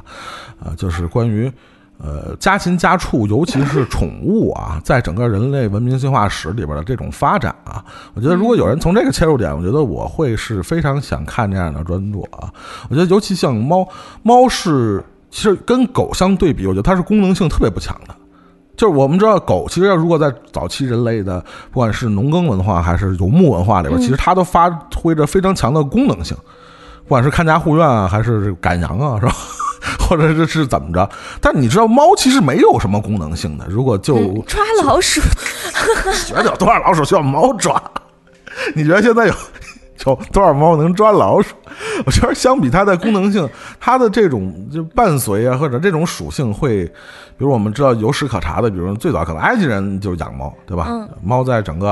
[0.62, 1.50] 啊，就是关于
[1.98, 7.82] 呃家禽家畜，尤其是宠物啊，在整个人类文明进化史里边的这种发展啊，
[8.14, 12.52] 我觉得如果有人从这个切入点，我觉得我会是非常想看这样的专注啊。
[12.90, 13.88] 我觉得尤其像猫，
[14.22, 18.14] 猫是其实跟狗相对比，我觉得它是功能性特别不强的。
[18.82, 21.38] 就是我们知道，狗其实要如果在早期人类的，
[21.70, 26.36] 不管是农耕文化还是游牧文化里边，其实它都发挥着非常强的功能性，
[27.04, 29.32] 不管是看家护院啊，还是赶羊啊，是吧？
[30.02, 31.08] 或者这是怎么着？
[31.40, 33.64] 但你知道，猫其实没有什么功能性的。
[33.68, 34.16] 如果就
[34.48, 35.20] 抓老鼠，
[36.26, 37.80] 觉得有多少老鼠需要猫抓？
[38.74, 39.34] 你觉得现在有？
[40.04, 41.54] 有多少猫能抓老鼠？
[42.04, 46.92] 我觉得相比它的功能性，它的这种就伴随啊，或者这种属性会，
[47.42, 51.08] 比如我们知道有史可查的，比如最早可能埃及人就养猫，对吧？
[51.24, 51.90] 猫在整个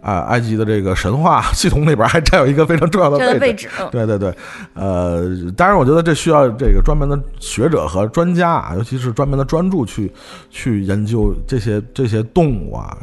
[0.00, 3.68] 啊埃及的这个神话系统里边还占有一个非常重要的位置。
[3.90, 4.34] 对对对，
[4.72, 10.10] 呃，当然我觉得这需要这个专门的学者和专家啊，尤其是专门的专注去
[10.48, 12.96] 去研究这些这些动物啊，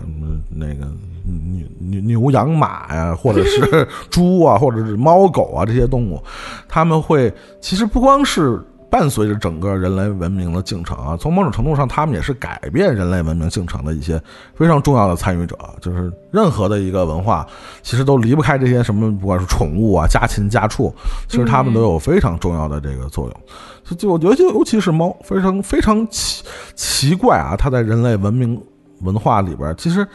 [0.49, 0.87] 那个。
[1.27, 6.21] 牛牛牛羊马呀，或者是 猪啊，或者是猫狗啊，这些动物，
[6.67, 8.59] 他们会其实不光是
[8.95, 14.21] 伴随着整个人类文明的进程啊，从某种程度上，他们也是改变人类文明进程的一些
[14.53, 15.57] 非常重要的参与者。
[15.81, 17.45] 就是任何的一个文化，
[17.83, 20.95] 其实都离不开这些什么，不管是宠物啊、家禽家畜，
[21.27, 23.41] 其实他们都有非常重要的这个作用。
[23.83, 28.63] 就就我觉得，就尤其是猫，非常非常奇奇怪啊，它在人类文明
[29.01, 30.07] 文化里边，其实。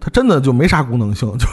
[0.00, 1.52] 它真的就没啥功能性，就是，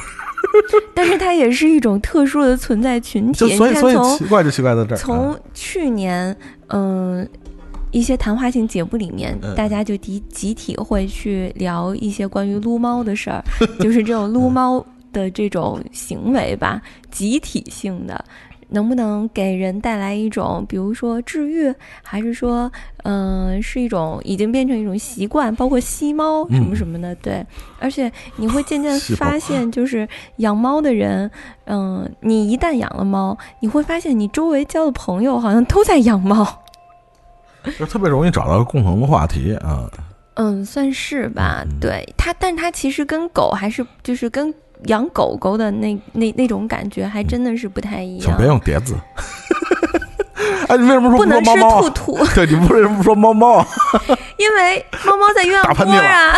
[0.93, 3.55] 但是它也是一种特殊的存在群体。
[3.55, 4.97] 所以，所以奇怪就奇怪在这儿。
[4.97, 6.35] 从去年，
[6.67, 7.27] 嗯，
[7.91, 13.43] 一些谈话性节目里面，大家就集集体会去聊一些关于撸猫的事儿，
[13.79, 16.81] 就是这种撸猫的这种行为吧，
[17.11, 18.25] 集体性的。
[18.75, 21.73] 能不能给人带来一种，比如说治愈，
[22.03, 22.69] 还是说，
[23.03, 27.43] 嗯，是一种已经变成一种习惯，包括吸猫什么什么的，对。
[27.79, 30.07] 而且你会渐渐发现，就是
[30.37, 31.31] 养猫的人，
[31.65, 36.45] 嗯，你一旦养了猫，你会发现你周围交的朋友好像都在养猫，
[37.79, 39.89] 就特别容易找到共同的话题啊。
[40.35, 41.63] 嗯，算是吧。
[41.79, 44.53] 对它，但它其实跟狗还是就是跟
[44.85, 48.25] 养狗狗的那那那种感觉还真的是不太一样。
[48.25, 48.95] 请别用叠字。
[50.67, 52.25] 哎，你为什么说不能吃兔兔？
[52.33, 53.67] 对，你为什么不说猫猫啊？
[54.37, 56.35] 因为猫猫在鸳鸯锅啊。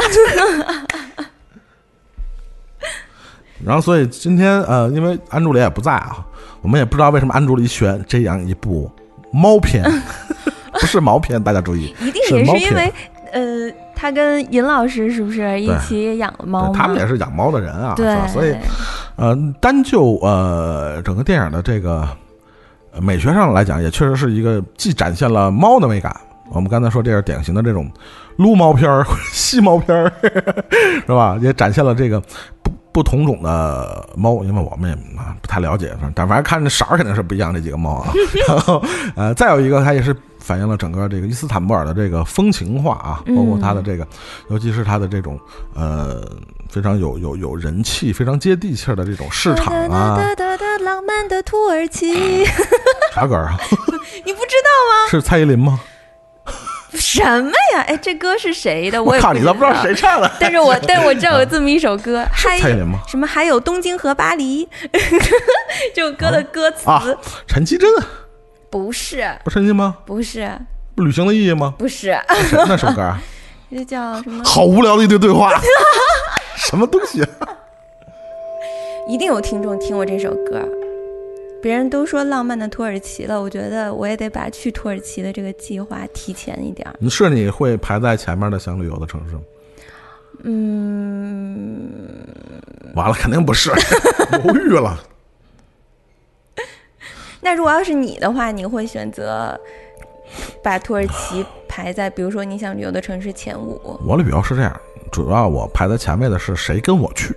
[3.66, 6.26] 然后，所以今天呃，因为安助理也不在啊，
[6.62, 8.92] 我们也不知道为什么安助理选这样一部
[9.32, 9.84] 猫片，
[10.74, 12.94] 不是毛片，大家注意，一定也是因为
[13.32, 16.72] 呃，他跟尹老师是不是一起养了猫？
[16.72, 18.56] 他们也是养猫的人啊，对，所以
[19.16, 22.08] 呃，单就呃整个电影的这个
[23.02, 26.16] 美学上来讲，也确实是一个既展现了猫的美感。
[26.52, 27.92] 我们刚才说这是典型的这种
[28.38, 30.12] 撸猫片儿、吸猫片儿，
[31.06, 31.36] 是吧？
[31.42, 32.22] 也展现了这个。
[32.64, 34.96] 不不同种的猫，因为我们也
[35.40, 37.54] 不太了解，但反正看着色儿肯定是不一样。
[37.54, 38.12] 这几个猫啊，
[38.48, 38.84] 然后
[39.16, 40.16] 呃，再有一个，它也是
[40.48, 44.08] 反映了整个这个伊斯坦布尔的这个风情化啊，包括它的这个，
[44.50, 45.38] 尤其是它的这种
[45.76, 46.26] 呃
[46.70, 50.18] 非常有有有人气、非常接地气的这种市场啊。
[50.80, 52.46] 浪漫的土耳其，
[53.14, 53.58] 啥歌啊？
[54.24, 55.10] 你不知道吗？
[55.10, 55.82] 是蔡依林吗？
[56.94, 57.82] 什么呀？
[57.86, 59.04] 哎，这歌是谁的？
[59.04, 60.32] 我靠，你都不知道谁唱的。
[60.40, 63.00] 但是我，但是我知道有这么一首歌，蔡依林吗？
[63.08, 63.28] 什么？
[63.28, 64.70] 还有东京和巴黎，
[65.94, 66.86] 这首歌的歌词。
[67.48, 67.90] 陈绮贞？
[68.78, 69.98] 不是，不陈绮吗？
[70.06, 70.50] 不是。
[70.96, 71.74] 旅行的意义吗？
[71.78, 72.18] 不是。
[72.68, 73.16] 那什么歌？
[73.72, 74.44] 这叫什么？
[74.44, 75.52] 好无聊的一堆对话。
[76.56, 77.24] 什么东西？
[79.08, 80.68] 一定有听众听过这首歌。
[81.62, 86.88] 别人都说浪漫的土耳其了，我觉得我也得把去土耳其的这个计划提前一点。
[87.00, 89.42] 你是你会排在前面的想旅游的城市吗？
[90.44, 91.90] 嗯，
[92.96, 93.72] 完了，肯定不是，
[94.46, 94.98] 犹豫了。
[97.48, 99.58] 那如果要是你的话，你会选择
[100.62, 103.98] 把土耳其排在，比如说你想旅游的城市前五？
[104.06, 104.82] 我的旅游是这样，
[105.14, 107.34] 主要我排在前位的是谁跟我去，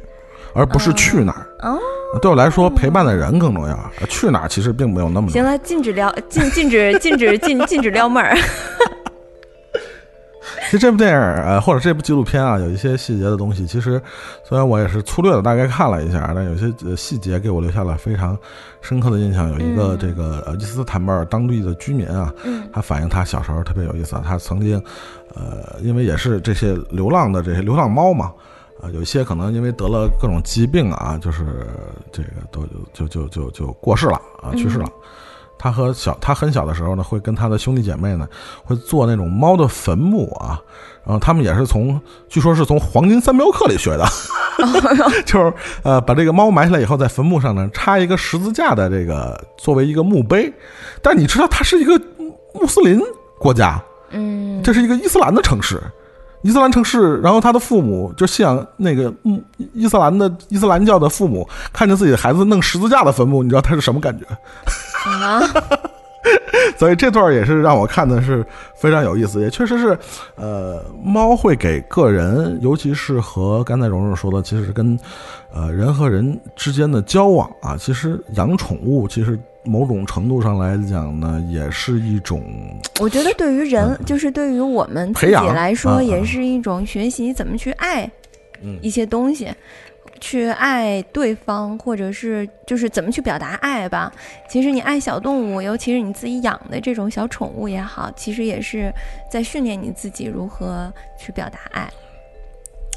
[0.53, 1.47] 而不是去哪儿。
[1.61, 1.79] 哦。
[2.21, 3.79] 对我来说，陪伴的人更重要。
[4.09, 8.37] 去哪儿其实并没有那么行了，禁止撩，禁禁止禁止禁禁止撩妹儿。
[10.65, 14.01] 其实这部电影呃，或者这部纪录片啊，有一些细节的东西，其实
[14.43, 18.37] 虽然我也是粗略的大概看了一下，但有些细节给我留下了非常
[18.81, 19.49] 深刻的印象。
[19.51, 22.33] 有一个这个呃伊斯坦布尔当地的居民啊，
[22.73, 24.83] 他反映他小时候特别有意思啊，他曾经
[25.35, 28.33] 呃，因为也是这些流浪的这些流浪猫嘛。
[28.81, 31.45] 啊，有些可能因为得了各种疾病啊，就是
[32.11, 34.89] 这个都就就就就过世了啊，去世了。
[35.63, 38.27] 他和小他很小的时候呢，会跟他的兄弟姐妹呢，
[38.65, 40.59] 会做那种猫的坟墓啊。
[41.05, 42.01] 然后他们也是从，
[42.31, 44.07] 据说是从《黄金三镖客》里学的，
[45.27, 45.53] 就是
[45.83, 50.51] 呃，把这个猫埋下来以后，在坟墓上呢插一个十字架的这个作为一个墓碑。
[51.03, 52.01] 但你知道，它是一个
[52.55, 52.99] 穆斯林
[53.39, 55.79] 国家，嗯，这是一个伊斯兰的城市。
[56.43, 59.43] 伊斯兰城市，然后他的父母就信仰那个嗯
[59.75, 64.25] 伊斯兰的伊斯兰教的父母，看见自己的孩子弄十字架的坟墓，你知道他是什么感觉？
[65.11, 65.41] 啊！
[66.77, 68.45] 所以这段也是让我看的是
[68.77, 69.99] 非常有意思，也确实是，
[70.37, 74.99] 呃，猫会给个人，尤其是和刚才蓉蓉说的，其实是跟
[75.53, 79.39] 呃人和人之间的交往啊，其实养宠物其实。
[79.63, 82.43] 某种程度上来讲呢，也是一种。
[82.99, 88.11] 我觉得对于人，就是对于我们自己来说，也是一种学习怎么去爱
[88.81, 89.53] 一些东西，
[90.19, 94.11] 去爱对方，或者是就是怎么去表达爱吧。
[94.49, 98.91] 其实你爱小动物，尤其是你自己养的这种小宠物也好，其实也是
[99.31, 101.87] 在训练你自己如何去表达爱。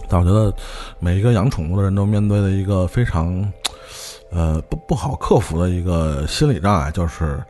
[0.07, 0.53] 但我觉得
[0.99, 3.51] 每一个养宠物的人都面对的一个非常。
[4.34, 7.41] 呃，不不好克服的一个心理障碍就是，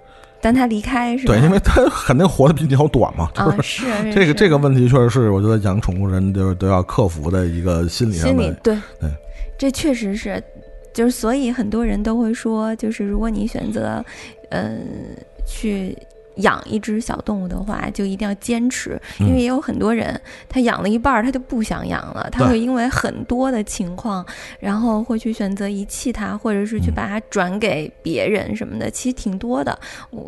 [0.41, 3.31] 当他离开是对，因为他肯定活得比你要短嘛，
[3.61, 8.77] 是是 这个这个问题确实是我觉得养宠物人就是都要克服的一个心理心理对。
[8.99, 9.09] 对，
[9.57, 10.43] 这确实是，
[10.93, 14.03] 就是所以很多人都会说，就是如果你选择，
[14.49, 14.81] 嗯，
[15.45, 15.97] 去。
[16.36, 20.19] 养一只小动物的话，就一定要坚持，因为也有很多人，
[20.49, 24.25] 他养了一半儿，他就不想养了，他会因为很多的情况，
[24.59, 29.77] 然后会去选择遗弃它，或者是去把它转给别人什么的，其实挺多的。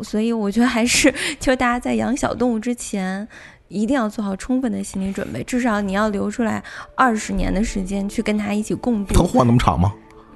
[0.04, 3.28] 所以我觉得还是，就大家在养小动物之前，
[3.68, 6.64] 一定要做好充分的心理准备，至少你要留出来
[6.96, 9.14] 二十年的时间去跟它一起共度。
[9.18, 9.92] 能活那么长吗？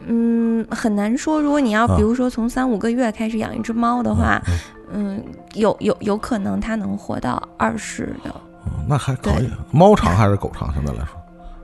[0.05, 1.41] 嗯，很难说。
[1.41, 4.41] 如果你要比如说从三五个月开始养一只猫的话。
[4.91, 5.23] 嗯，
[5.53, 8.33] 有有有可能它能活到二十的，
[8.87, 9.47] 那还可以。
[9.69, 10.73] 猫长还是狗长？
[10.73, 11.13] 相对来说，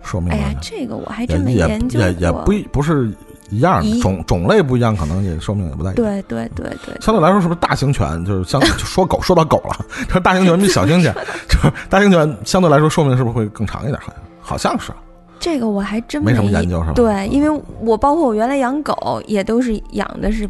[0.03, 0.31] 寿命？
[0.31, 2.07] 哎呀，这个我还真没研究过。
[2.07, 3.11] 也也不不是
[3.49, 5.95] 一样的种种类不一样，可能也寿命也不太一样。
[5.95, 9.75] 对对对对，相对来说，是不是大型犬就是相就说狗说到狗了，
[10.07, 11.11] 就是大型犬比小型犬，
[11.49, 13.99] 就是大型犬相对来说寿命是不是会更长一点？
[13.99, 14.91] 好像好像是。
[15.39, 16.93] 这个我还真没什么研究，是吧？
[16.93, 20.49] 对，因为我包括我原来养狗，也都是养的是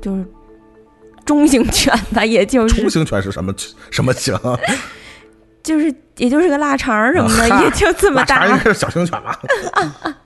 [0.00, 0.24] 就是
[1.24, 3.54] 中型犬吧， 也就是中型犬是什么
[3.90, 4.34] 什么型？
[5.62, 8.40] 就是也就是个腊肠什么的，也就这么大。
[8.40, 9.38] 腊肠应该是小型犬吧？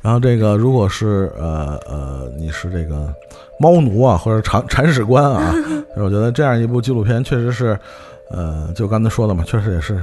[0.00, 3.12] 然后这个，如果是呃呃，你是这个
[3.58, 5.52] 猫奴啊，或者铲铲屎官啊，
[5.98, 7.78] 我觉得这样一部纪录片确实是，
[8.30, 10.00] 呃，就刚才说的嘛，确实也是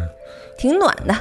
[0.58, 1.16] 挺暖的。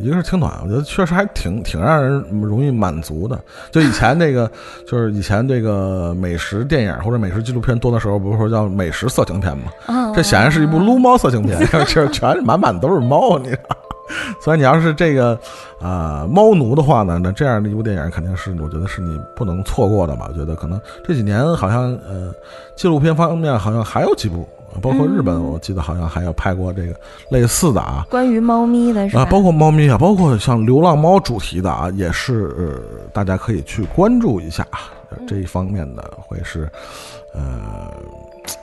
[0.00, 3.38] 一个是挺暖，我觉得确实还挺挺让人容易满足的。
[3.70, 4.50] 就以前那个，
[4.86, 9.64] 就是以前这个美食电影或者美食纪录片多的时候，不是说叫美食色情片吗？
[10.14, 13.76] 这显然是一部撸猫色情片， 就是全满满都是猫，你知道。
[14.40, 15.38] 所以你要是这个
[15.80, 20.26] 啊猫奴的话呢，那这样的一部电影肯定是我觉得是你不能错过的吧？
[20.28, 22.32] 我觉得可能这几年好像呃
[22.76, 24.48] 纪录片方面好像还有几部。
[24.80, 26.94] 包括日本，我记得好像还有拍过这个
[27.30, 34.66] 类似的啊，关于猫咪的是啊，包括猫咪啊，包括像流浪猫主题的啊，也是大家可以去关注一下
[35.26, 36.68] 这一方面的，会是
[37.34, 37.90] 呃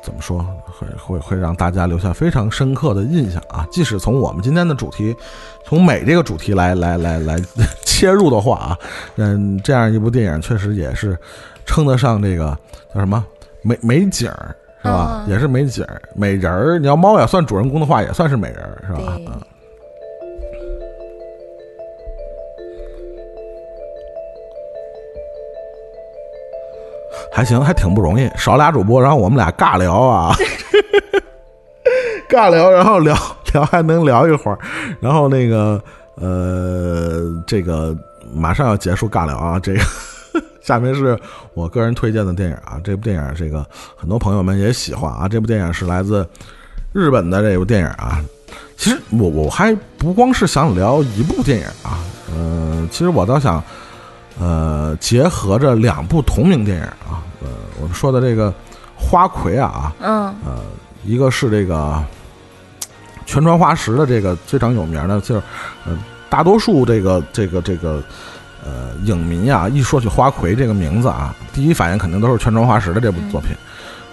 [0.01, 3.67] 怎么说，会会会让大家留下非常深刻的印象啊。
[3.71, 5.15] 即使从我们今天的主题，
[5.65, 7.37] 从美这个主题来来来来
[7.83, 8.79] 切入的话啊，
[9.17, 11.17] 嗯，这样一部电影确实也是
[11.65, 12.57] 称得上这个
[12.93, 13.25] 叫什么？
[13.61, 14.55] 美美景儿。
[14.83, 15.23] 是吧？
[15.27, 16.77] 也是美景儿、美人儿。
[16.77, 19.17] 你要猫也算主人公的话，也算是美人儿，是吧？
[19.19, 19.39] 嗯。
[27.31, 28.29] 还行，还挺不容易。
[28.35, 30.35] 少俩主播，然后我们俩尬聊啊，
[32.29, 33.15] 尬聊，然后聊
[33.53, 34.59] 聊还能聊一会儿，
[34.99, 35.81] 然后那个
[36.15, 37.95] 呃，这个
[38.35, 39.79] 马上要结束尬聊啊，这个。
[40.63, 41.19] 下面是
[41.53, 43.65] 我个人推荐的电影啊，这部电影这个
[43.97, 45.27] 很多朋友们也喜欢啊。
[45.27, 46.25] 这部电影是来自
[46.93, 48.23] 日本的这部电影啊。
[48.77, 51.99] 其实我我还不光是想聊一部电影啊，
[52.33, 53.61] 呃，其实我倒想
[54.39, 57.19] 呃结合着两部同名电影啊。
[57.41, 57.49] 呃，
[57.81, 58.53] 我们说的这个
[58.97, 60.61] 花魁啊，嗯，呃，
[61.03, 62.01] 一个是这个
[63.25, 65.43] 全川花石的这个非常有名的，就是
[65.85, 65.97] 呃，
[66.29, 68.01] 大多数这个这个这个。
[68.65, 73.51] 呃，影迷啊，一说起花魁这个名字啊，第一反应肯定都是全川花石的这部作品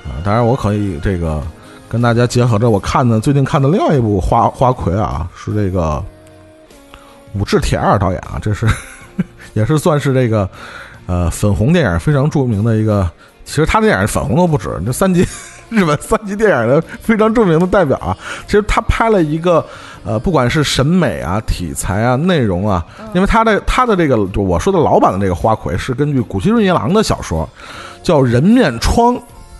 [0.04, 0.18] 啊。
[0.24, 1.42] 当然，我可以这个
[1.88, 6.04] 跟大家结合着我看的最近看的另外一部花花魁啊，是这个
[7.34, 8.66] 武志铁二导演啊，这是
[9.54, 10.48] 也是算是这个
[11.06, 13.10] 呃粉红电影非常著名的一个。
[13.42, 15.26] 其实他的电影粉红都不止，这三级
[15.70, 18.16] 日本三级电影的非常著名的代表啊。
[18.46, 19.64] 其实他拍了一个。
[20.02, 27.46] 呃，不管是审美啊、题材啊、内容啊，因为他的他的这个，就我说的老版的这个花魁是根据古希润一郎的小说
[28.02, 29.14] 叫《人面疮》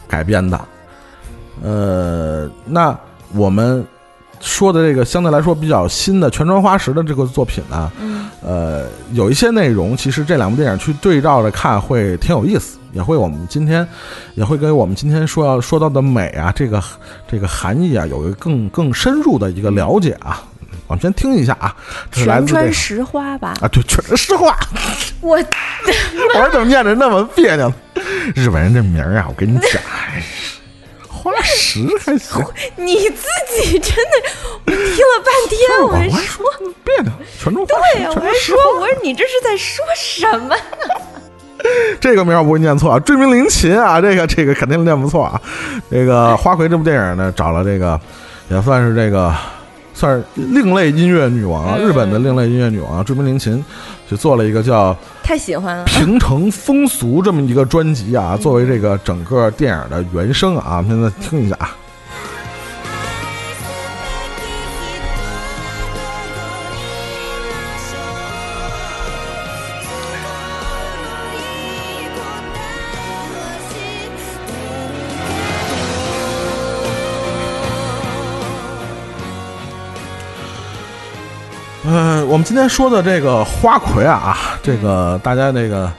[0.09, 0.59] 改编的。
[1.63, 2.99] 呃，那
[3.35, 3.87] 我们
[4.41, 7.93] 说的这个相对来说比较新的全川花石的这个作品呢，
[8.43, 13.87] 呃，有一些内容其实这两部电影去对照着看会挺有意思，也会我们今天
[14.35, 16.83] 也会跟我们今天说要说到的美啊，这个
[17.29, 20.43] 这个含义啊，有一个更更深入的一个了解啊。
[20.87, 21.75] 我们先听一下啊，
[22.11, 23.55] 全川石花吧？
[23.61, 24.57] 啊，对，全川石花。
[25.23, 25.37] 我
[26.35, 27.73] 我怎么念着那么别扭？
[28.35, 29.81] 日本人这名儿啊，我跟你讲，
[31.07, 32.45] 花石还行。
[32.75, 34.31] 你自己真的，
[34.67, 36.45] 我听了半天，我还说
[36.83, 41.20] 别扭，全川对呀，我还说，我说你这是在说什么呢？
[42.01, 45.41] 这个名我不会念错啊，追名林琴啊，这个这个肯定念不错啊。
[45.91, 48.01] 这个花魁这部电影呢，找了这个
[48.49, 49.35] 也算是这个
[49.93, 53.63] 算是另类音乐女王啊，日本的另类音乐女王追名林琴，
[54.09, 61.77] 就做了一个叫太喜欢了平成风俗这么一个专辑啊，作为这个整个电影的原声啊，我们现在听一下啊。
[82.31, 85.91] 我们今天说的这个花魁啊，这个大家那个，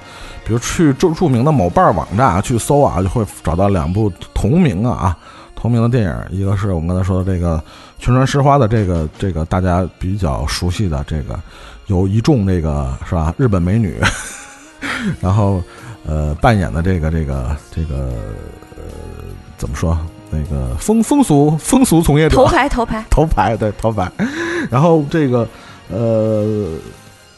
[0.46, 5.18] 比如去著著名的某瓣网站啊去搜啊，就会找到两部同名啊
[5.54, 7.62] 同名的电影，一个是我们刚才说的这个
[8.00, 11.38] 全川诗花的这个这个大家比较熟悉的这个
[11.88, 14.00] 有一众这个是吧日本美女，
[15.20, 15.62] 然后
[16.08, 18.14] 呃扮演的这个这个这个
[18.78, 18.84] 呃
[19.58, 24.10] 怎么说那个风风俗风俗从业者头牌头牌 头牌对头牌，
[24.70, 25.46] 然后这个。
[25.92, 26.68] 呃，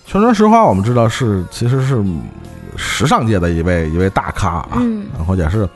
[0.06, 2.04] 全川石花我们知道是其实是
[2.76, 4.82] 时尚界的一位一位大咖啊，
[5.18, 5.68] 然后也是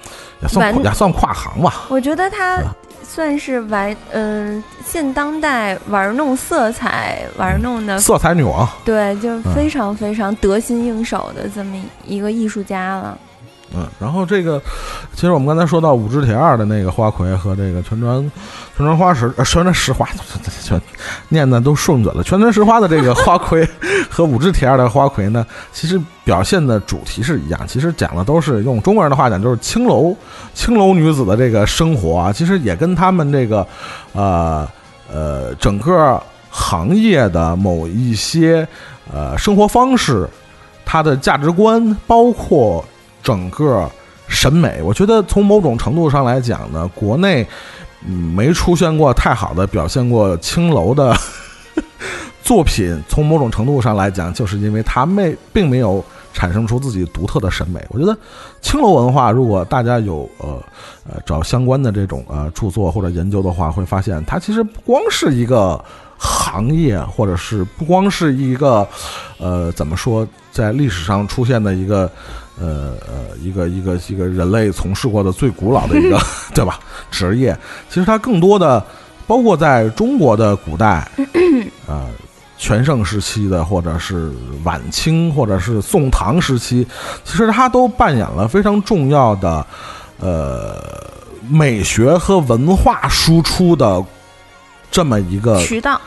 [0.42, 1.86] 也算也算跨行吧。
[1.90, 2.60] 我觉得他
[3.04, 11.76] 算是玩嗯现当代玩弄色彩玩弄的色彩女王，对，就非常非常得心应手的这么
[12.06, 13.18] 一个艺术家了。
[13.76, 14.62] 嗯，然后这个，
[15.14, 18.20] 其实我们刚才说到五支铁二的那个花魁和这个全川
[18.78, 20.08] 全川花石呃全川石花，
[20.64, 20.82] 全
[21.28, 22.24] 念的都顺嘴了。
[22.24, 23.68] 全川石花的这个花魁
[24.10, 30.16] 和五支铁二的花魁呢，其实表现的主题是一样，其实讲的都是用中国人的话讲，就是青楼
[30.54, 33.68] 青楼女子的这个生活啊，其实也跟他们这个
[34.14, 34.66] 呃
[35.12, 36.18] 呃整个
[36.50, 38.66] 行业的某一些
[39.14, 40.26] 呃生活方式，
[40.86, 42.84] 它的价值观包括。
[43.28, 43.92] 整个
[44.30, 47.46] 审美，我觉得从某种程度上来讲呢，国内
[48.34, 51.14] 没出现过太好的表现过青楼的
[52.42, 53.04] 作品。
[53.10, 56.02] 从某种程度上来讲，就是因为他没并没有
[56.34, 57.86] 产生出自己独特的审美。
[57.90, 58.18] 我觉得
[58.62, 60.64] 青楼文化，如果大家有呃
[61.10, 65.84] 呃找相关的这种呃著作或者研究的话，会发现它其实不光是一个
[66.18, 68.88] 行业，或者是不光是一个
[69.38, 72.10] 呃怎么说，在历史上出现的一个。
[72.60, 76.20] 呃呃，一个一个一个人类从事过的最古老的一个，
[76.56, 76.80] 对吧？
[77.12, 77.56] 职业，
[77.88, 78.84] 其实它更多的，
[79.28, 81.08] 包括在中国的古代，
[81.86, 82.08] 呃，
[82.58, 84.32] 全盛时期的，或者是
[84.64, 86.84] 晚清，或者是宋唐时期，
[87.24, 89.64] 其实它都扮演了非常重要的，
[90.20, 90.82] 呃，
[91.48, 94.04] 美学和文化输出的
[94.92, 96.00] 这么一个渠道。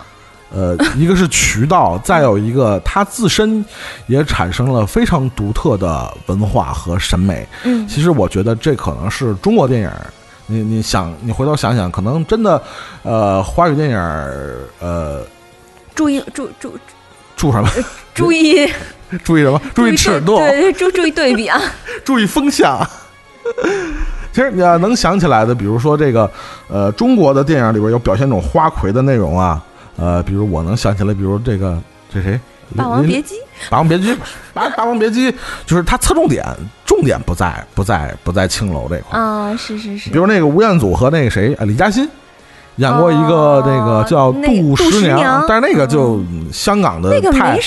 [0.52, 3.64] 呃，一个是渠道，再有一个它自身
[4.08, 7.46] 也产生了非常独特的文化和审美。
[7.62, 9.90] 嗯，其实我觉得这可能是中国电影。
[10.46, 12.60] 你你想，你回头想想，可能真的，
[13.04, 13.96] 呃，华语电影，
[14.80, 15.24] 呃，
[15.94, 16.76] 注意注注
[17.36, 17.70] 注什么？
[18.12, 18.68] 注意
[19.22, 19.62] 注意什么？
[19.72, 20.38] 注意尺度？
[20.38, 21.60] 对，注注意对比啊！
[22.04, 22.84] 注意风向。
[24.40, 26.30] 其实你要能想起来的，比如说这个，
[26.66, 29.62] 呃，中国的电影里边有表现这种花魁的内容啊。
[29.98, 31.78] 呃，比如我能想起来，比如这个
[32.10, 32.40] 这谁，
[32.74, 33.34] 《霸王别姬》，
[33.68, 34.14] 《霸王别姬》，
[34.54, 35.30] 霸霸王别姬，
[35.66, 36.42] 就是它侧重点，
[36.86, 40.08] 重点不在不在不在青楼这块啊，是是是。
[40.08, 42.08] 比如那个吴彦祖和那个谁，李嘉欣。
[42.76, 46.20] 演过一个那个叫《杜十娘》，但是那个就
[46.52, 47.58] 香港的太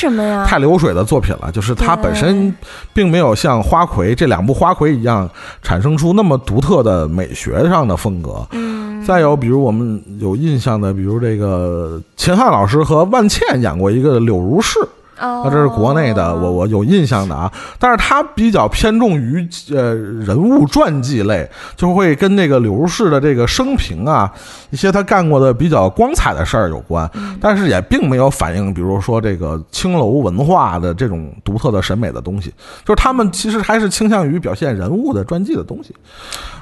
[0.46, 2.54] 太流水的作品了，就是它本身
[2.94, 5.30] 并没有像《花魁》这两部《花魁》一样
[5.62, 8.46] 产生出那么独特的美学上的风格。
[8.52, 14.80] 嗯，再有比如我们有印象的，比如这个秦汉老师和万茜演过一个《柳如是》。
[15.18, 24.32] 啊，这是国内的，我我有印象的啊，但是他比较偏重于呃人物传记类，就会跟那个柳如是的这个生平啊，
[24.72, 27.10] 一些他干过的比较光彩的事儿有关，
[27.40, 32.54] 但是也并没有反映，比如说这个青楼文化的这种独特的审美的东西，
[32.84, 35.96] 就是他们其实还是倾向于表现人物的传记的东西，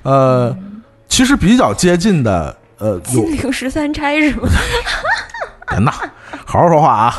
[0.03, 0.55] 呃，
[1.07, 4.49] 其实比较接近的，呃，金陵十三钗是吗？
[5.71, 5.91] 人呐，
[6.45, 7.15] 好好说话啊。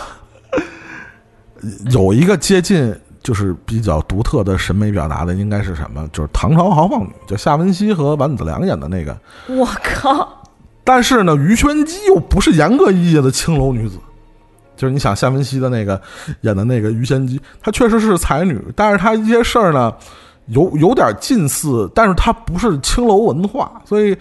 [1.91, 6.09] 有一个接近就是比较独特的审美表达的，应该是什么？
[6.13, 9.17] 就是唐朝豪放女，就夏文熙和王子良演的那个。
[9.49, 10.43] 我靠！
[10.85, 13.97] 但是呢，于玄机又不是严格意义的青楼女子，
[14.77, 16.01] 就是你想夏文熙的那个
[16.41, 19.93] 演的那个于玄机，她确实是才女，但是她一些事儿呢。
[20.47, 24.17] 有有点近似，但是它不是青楼文化，所以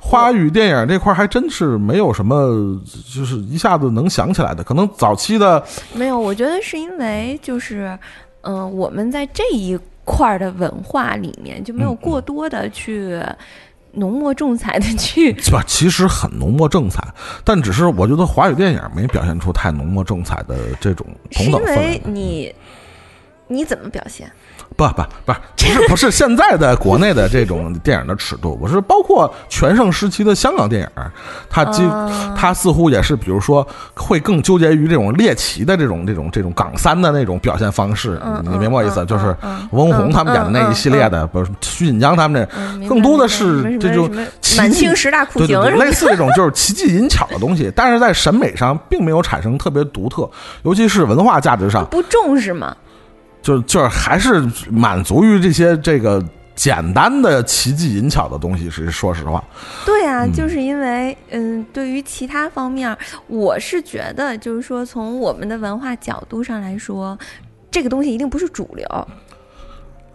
[0.00, 2.80] 华语电影这块还真是没有什么，
[3.12, 4.62] 就是一下子能想起来的。
[4.62, 5.62] 可能早期的
[5.92, 7.98] 没有，我觉得是因为就是，
[8.42, 13.20] 嗯，我们在这一块的文化里面就没有过多的去
[13.92, 15.32] 浓墨重彩的去。
[15.50, 15.62] 吧？
[15.66, 17.02] 其实很浓墨重彩，
[17.44, 21.66] 但只是我觉得华语电影没表现出太浓墨重彩的这种同等氛围。
[21.66, 22.54] 是因为你
[23.48, 24.30] 你怎么表现？
[24.76, 30.88] 不不不是不是不是现在的国内的这种电影的尺度，我是包括全盛时期的香港电影，
[31.48, 31.82] 它几
[32.36, 33.64] 它似乎也是，比如说
[33.94, 39.04] 会更纠结于这种猎奇的这种这种这种港三的那种表现方式，你明白我意思？
[39.06, 39.36] 就是
[39.70, 42.48] 翁虹他们演的那一系列的，不是徐锦江他们
[42.80, 44.10] 这，更多的是这种
[44.56, 50.28] 满清十大酷刑，类似这种就是奇技淫巧的东西，但是在审美上并没有产生特别独特，
[50.62, 52.76] 尤其是文化价值上不重视吗？
[53.44, 56.24] 就就是还是满足于这些这个
[56.54, 59.44] 简单的奇技淫巧的东西，是说实话。
[59.84, 67.18] 对啊，就是因为嗯，对于其他方面，我是觉得，就是说从我们的文化角度上来说，
[67.70, 68.86] 这个东西一定不是主流，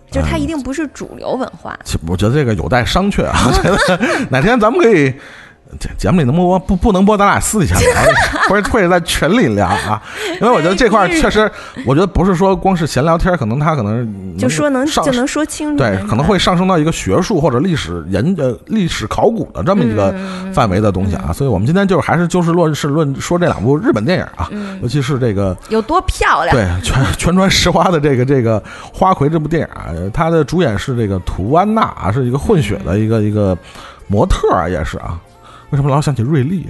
[0.09, 1.77] 就它一定不是主流文化。
[2.07, 3.37] 我觉得这个有待商榷啊。
[3.45, 5.13] 我觉得 哪天咱们可以。
[5.77, 7.87] 节节目里能播不不能播，咱俩私底下聊，
[8.49, 10.01] 或者或者在群里聊啊。
[10.41, 11.49] 因为我觉得这块确实，
[11.85, 20.11] 我觉得不是说光是闲聊天，可能他可能就说能就能说清楚，对，可能会上升到一个学术或者历史研呃历史考古的这么一个
[20.51, 21.31] 范围的东西啊。
[21.31, 24.49] 所以我们今天就是还是就事论事论说这两部日本电影啊，
[24.81, 28.61] 尤其是这个有多漂亮，对全全川石花的这个这个
[28.91, 33.55] 花魁这部电影啊，它的主演是这个图安娜啊，是一个混血的一个一个
[34.07, 35.19] 模特啊，也是啊。
[35.71, 36.67] 为什么老想起瑞丽？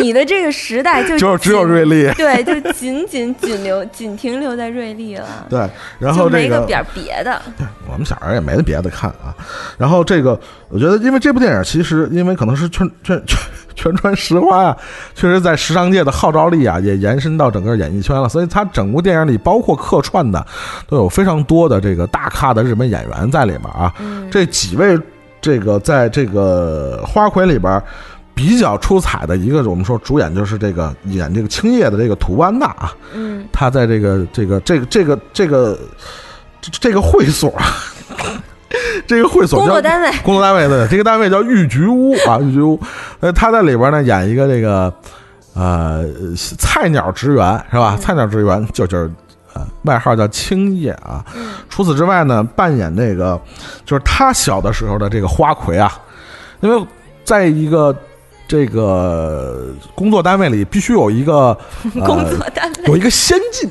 [0.00, 5.46] 你的这个时代就 就只有瑞丽， 对，就仅仅仅留仅停留在瑞丽了。
[5.48, 5.68] 对，
[5.98, 7.40] 然后没个点别的。
[7.56, 9.34] 对，我们小孩也没得别的看啊。
[9.76, 13.38] 然后这个，我觉得，因为这部电影其实，因为可能是全全全
[13.74, 14.76] 全川石花啊，
[15.14, 18.28] 确实在时尚界的号召力啊，也延伸到整个演艺圈了。
[18.28, 20.44] 所以，他整部电影里，包括客串的，
[20.88, 23.92] 都有非常多的这个大咖的日本演员在里面啊。
[24.30, 24.98] 这几位。
[25.44, 27.82] 这个在这个花魁里边
[28.34, 35.78] 比较出彩的一个，我们说主演就是这个演这个青叶的这个图安娜啊，嗯，他在这个这个这个这个这个
[36.80, 37.52] 这个会所，
[39.06, 42.80] 这个会所工作单位，工作单位对这个单位叫玉菊屋啊，玉菊屋，
[43.20, 44.90] 呃，他在里边呢演一个这个
[45.52, 46.06] 呃
[46.58, 47.98] 菜鸟职员是吧？
[48.00, 49.10] 菜鸟职员就就是。
[49.82, 51.24] 外号叫青叶啊，
[51.68, 53.40] 除此之外呢，扮演那个
[53.84, 55.92] 就是他小的时候的这个花魁啊，
[56.60, 56.86] 因为
[57.24, 57.94] 在一个
[58.46, 61.56] 这个工作单位里，必须有一个
[62.04, 63.70] 工作单位有一个先进，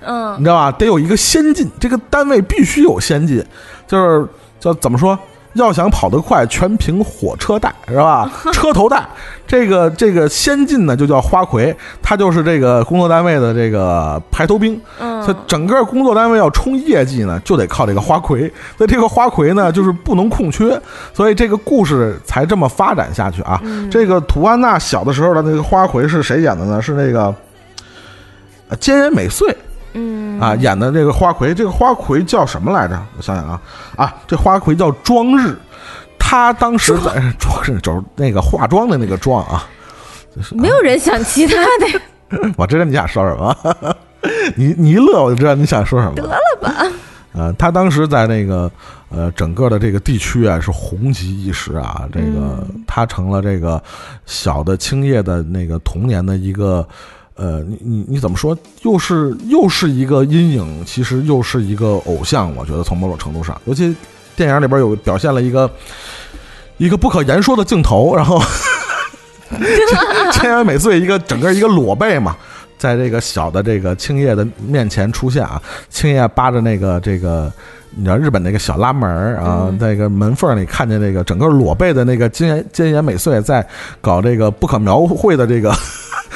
[0.00, 0.72] 嗯，你知道吧？
[0.72, 3.44] 得有一个先进，这个单位必须有先进，
[3.86, 4.26] 就是
[4.60, 5.18] 叫怎么说？
[5.54, 8.30] 要想跑得快，全凭火车带，是吧？
[8.52, 9.06] 车头带，
[9.46, 14.80] 这个这个先进呢，就叫花魁，他就是这个工作单位的这个排头兵。
[15.00, 18.52] 嗯，所以整个工作单位要冲业绩呢，就得靠这个花魁。
[18.76, 20.80] 所以这个花魁呢，就是不能空缺，
[21.12, 23.60] 所以这个故事才这么发展下去啊。
[23.90, 26.82] 这个图安娜小的时候的那个花魁是谁演的呢？
[26.82, 27.32] 是那个
[28.80, 29.56] 菅原美穗。
[29.94, 33.00] 嗯啊，演的这个花魁，这个花魁叫什么来着？
[33.16, 33.60] 我想想啊，
[33.96, 35.56] 啊，这花魁叫庄日，
[36.18, 39.64] 他当时在 庄日就是那个化妆的那个妆啊。
[40.50, 42.50] 没有人想其他的。
[42.58, 43.96] 我知道你想说什么，
[44.56, 46.14] 你你一乐我就知道你想说什么。
[46.16, 46.74] 得了吧。
[47.32, 48.68] 呃，他当时在那个
[49.10, 53.80] 呃整个的这个地区啊是红极一时啊，这个他成了这个
[54.26, 56.84] 小的青叶的那个童年的一个。
[57.36, 58.56] 呃，你你你怎么说？
[58.82, 62.54] 又是又是一个阴影，其实又是一个偶像。
[62.54, 63.92] 我觉得从某种程度上，尤其
[64.36, 65.68] 电影里边有表现了一个
[66.76, 68.40] 一个不可言说的镜头，然后
[70.32, 72.36] 千原美穗一个整个一个裸背嘛，
[72.78, 75.60] 在这个小的这个青叶的面前出现啊，
[75.90, 77.52] 青叶扒着那个这个
[77.96, 83.66] 你知道日本那个小拉门啊，那个门缝里看见那个整个裸背的那个金岩金岩美穗在
[84.00, 85.74] 搞这个不可描绘的这个。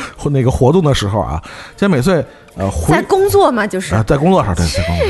[0.17, 1.43] 或那个活动的时候啊，
[1.77, 2.25] 兼美穗
[2.57, 5.07] 呃在工作嘛，就是啊，在工作上对在工作，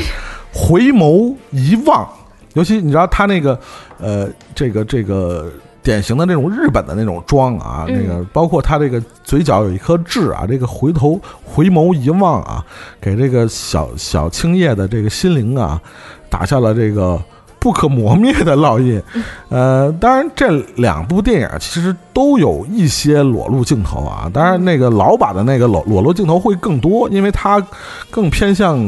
[0.53, 2.07] 回眸一望，
[2.53, 3.59] 尤其你知道他那个
[3.99, 12.65] 呃这个这个典型的那种日本的那种妆啊，那个包括他这个嘴角有一颗痣啊，这个回头回眸一望啊，
[12.99, 15.81] 给这个小小青叶的这个心灵啊
[16.29, 17.21] 打下了这个。
[17.59, 19.01] 不可磨灭的烙印，
[19.49, 24.31] 呃，当然这两部电影其实都有一些裸露镜头啊。
[24.33, 27.61] 当然，那个老版的那个裸裸露镜头会更多，因为它
[28.09, 28.79] 更偏向，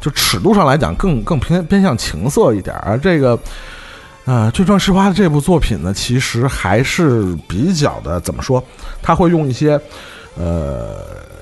[0.00, 2.74] 就尺度上来讲更更偏偏向情色一点。
[2.76, 3.38] 而这个，
[4.24, 8.62] 呃，《最壮十八》的这部作品呢，其实还是比较的怎么说？
[9.02, 9.78] 他会用一些，
[10.38, 10.96] 呃，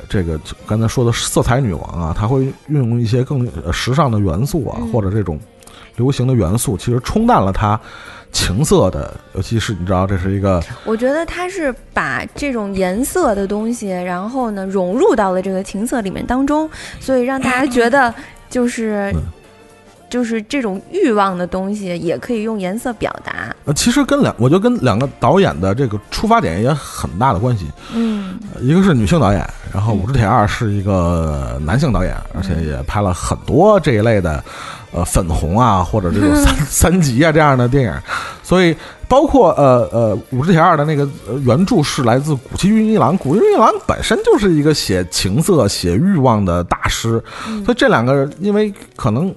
[0.09, 0.37] 这个
[0.67, 5.39] 刚才说的色彩女王啊，他会运用一些更时尚的元素啊，或者这种。
[6.01, 7.79] 流行的元素其实冲淡了它
[8.33, 16.71] 情色的，尤其是你知道这是一个，我觉得它是把这种颜色的东西，然后呢融入到了这个情色里面当中，
[17.01, 18.15] 所以让大家觉得
[18.49, 19.13] 就是
[20.09, 23.55] 就是这种欲望的东西也可以用颜色表达。
[23.65, 27.67] 呃，其实跟两，我觉得跟两个导演的这个出发点也很大的关系。
[27.93, 29.45] 嗯，一个是女性导演，
[29.75, 34.43] 然后武志铁二是一个男性导演，而且也拍了很多这一类的。
[34.93, 37.93] 呃，粉红啊，或者这种 三三级啊这样的电影，
[38.43, 38.75] 所以
[39.07, 41.09] 包括呃呃《武志铁二》的那个
[41.45, 47.23] 原著是来自古崎骏一郎，古崎骏一郎本身就是一个写情色、写欲望的大师，
[47.65, 49.33] 所以这两个因为可能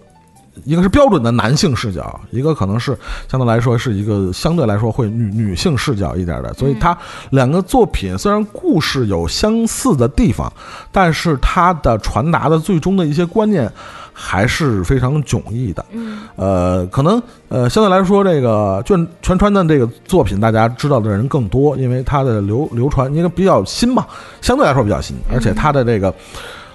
[0.64, 2.98] 一个是标准的男性视角，一个可能是
[3.30, 6.98] 相对来说是一个相对来说会女女性视角一点的，所以他
[7.30, 10.52] 两个作品虽然故事有相似的地方，
[10.92, 13.72] 但是它的传达的最终的一些观念。
[14.14, 15.84] 还是非常迥异的。
[15.92, 24.06] 嗯，呃，可能呃相对来说，这个卷全川的这个作品，大家知道的人更多，因为它的流流传，因为比较新嘛，
[24.42, 26.14] 相对来说比较新，而且它的这个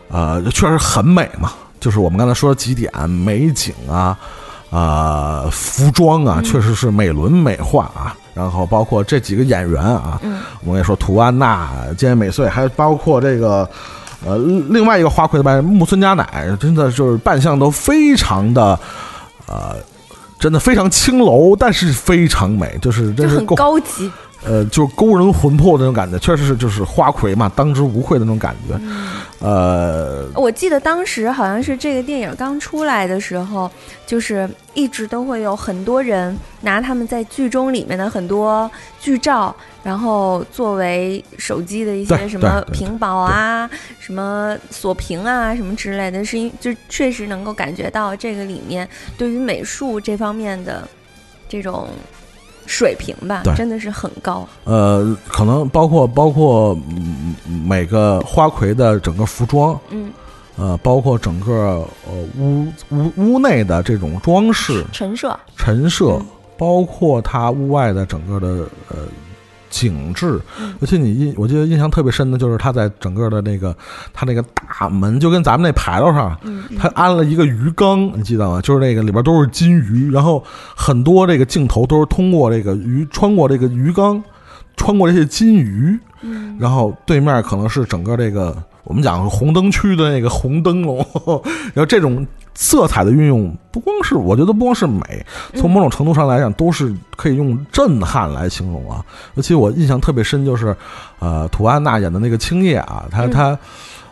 [0.08, 4.18] 呃确实很美嘛，就是我们刚才说的几点美景啊。
[4.70, 8.14] 啊，服装啊，确实是美轮美奂啊。
[8.34, 10.20] 然后包括这几个演员啊，
[10.62, 13.66] 我跟你说图安娜、菅美穗，还包括这个
[14.26, 14.36] 呃
[14.70, 18.78] 另外一个花魁的扮演木村佳乃，真的就是扮相都非常的
[19.46, 19.76] 呃，
[20.38, 24.10] 真的非常青楼，但是非常美，就是真是很高级。
[24.44, 28.80] 呃，就是勾人魂魄那种感觉，确实是就是花魁嘛，当之无愧的那种感觉。
[29.40, 33.68] 呃，我记得当时好像是这个电影刚出来的时候，
[34.06, 38.70] 就是一直都会有很多人拿他们在剧中里面的很多
[39.00, 43.68] 剧照，然后作为手机的一些什么屏保啊、
[43.98, 50.88] 什么锁屏啊、什么之类的，是因就确实能够感觉到这个里面对于美术这方面的
[51.48, 51.88] 这种。
[52.70, 54.46] 水平吧，真的是很高。
[54.64, 56.76] 呃，可能包括包括
[57.66, 60.12] 每个花魁的整个服装，嗯，
[60.58, 66.20] 呃，包括整个呃屋屋屋内的这种装饰陈设陈设，
[66.58, 68.96] 包括它屋外的整个的呃。
[69.70, 70.40] 景致，
[70.80, 73.76] 而且你印，我记得印象特别深的就是他在整个的那个，
[74.12, 76.36] 他那个大门就跟咱们那牌楼上，
[76.78, 78.60] 他安了一个鱼缸，你记得吗？
[78.60, 80.42] 就是那个里边都是金鱼，然后
[80.76, 84.22] 很多这个镜头都是通过这个鱼穿过这个鱼缸，
[84.76, 85.98] 穿过这些金鱼，
[86.58, 88.56] 然后对面可能是整个这个
[88.88, 90.98] 我们讲红灯区的那个红灯笼，
[91.72, 92.26] 然后这种。
[92.60, 95.24] 色彩的运用不光是，我觉得不光是美，
[95.54, 99.00] 从某种程度上来讲，都是可以用震撼来形容啊。
[99.36, 100.76] 尤其我印象特别深，就是，
[101.20, 103.56] 呃，图安娜演的那个青叶啊，她她。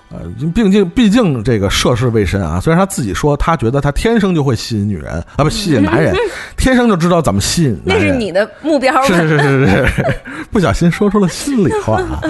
[0.08, 0.20] 呃，
[0.54, 2.60] 毕竟毕竟这个涉世未深啊。
[2.60, 6.14] 虽然他自己说他觉得他天生就会吸引女人啊，不吸引男人，
[6.56, 7.80] 天生就知道怎么吸引。
[7.84, 9.02] 那是你的目标。
[9.04, 10.04] 是是是是是，
[10.50, 12.20] 不小心说出了心里话啊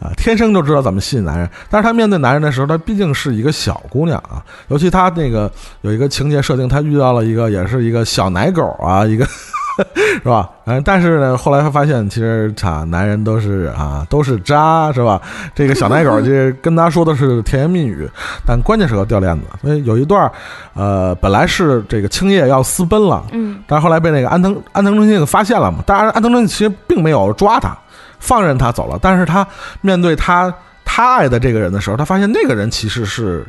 [0.00, 0.12] 啊！
[0.16, 4.42] 天生就知道怎么吸引男人，但是他面对男人的时候，他毕竟是一个小姑娘啊。
[4.68, 5.50] 尤其他那个
[5.80, 9.26] 有一个情节设定，他遇到了一个也是一个小奶狗啊，一个。
[10.22, 10.50] 是吧？
[10.66, 15.20] 嗯，但是呢，后来他发现，其实他男人都是啊，都是渣，是吧？
[15.54, 16.30] 这个小奶狗就
[16.62, 18.08] 跟他说的是甜言蜜语，
[18.46, 19.46] 但关键时刻掉链子。
[19.62, 20.30] 所以有一段，
[20.74, 25.78] 呃，本来是这个青叶要私奔了，嗯，但是后来被那个安藤安藤忠信给发现了嘛。
[25.84, 27.76] 当然，安藤忠信其实并没有抓他，
[28.20, 28.96] 放任他走了。
[29.02, 29.44] 但是他
[29.80, 33.44] 面对他他爱的这个人的时候，他发现那个人其实是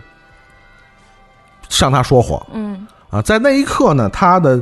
[1.69, 4.59] 向他说谎，嗯，啊，在那一刻呢，他的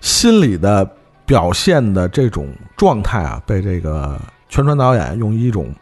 [0.00, 0.84] 心里的。
[1.26, 5.74] 表现的这种状态啊，被这个全川导演用一种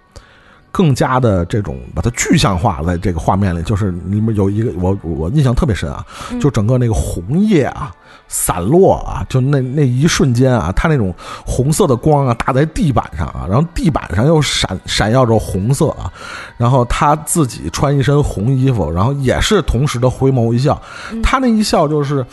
[0.73, 6.05] 更加的这种把它具象化在这个画面里，就是里面有一个我我印象特别深啊，
[6.41, 7.93] 就整个那个红叶啊
[8.27, 11.15] 散落啊，就那那一瞬间啊，它那种
[11.47, 16.11] 红色的光啊打在地板上啊，然后地板上又闪闪耀着红色啊，
[16.57, 20.81] 然后他自己穿一身红衣服，然后也是同时的回眸一笑，
[21.23, 22.25] 他那一笑就是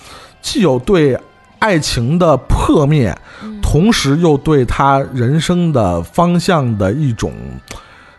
[0.42, 1.20] 既有对。
[1.62, 3.16] 爱情的破灭，
[3.62, 7.32] 同时又对他人生的方向的一种。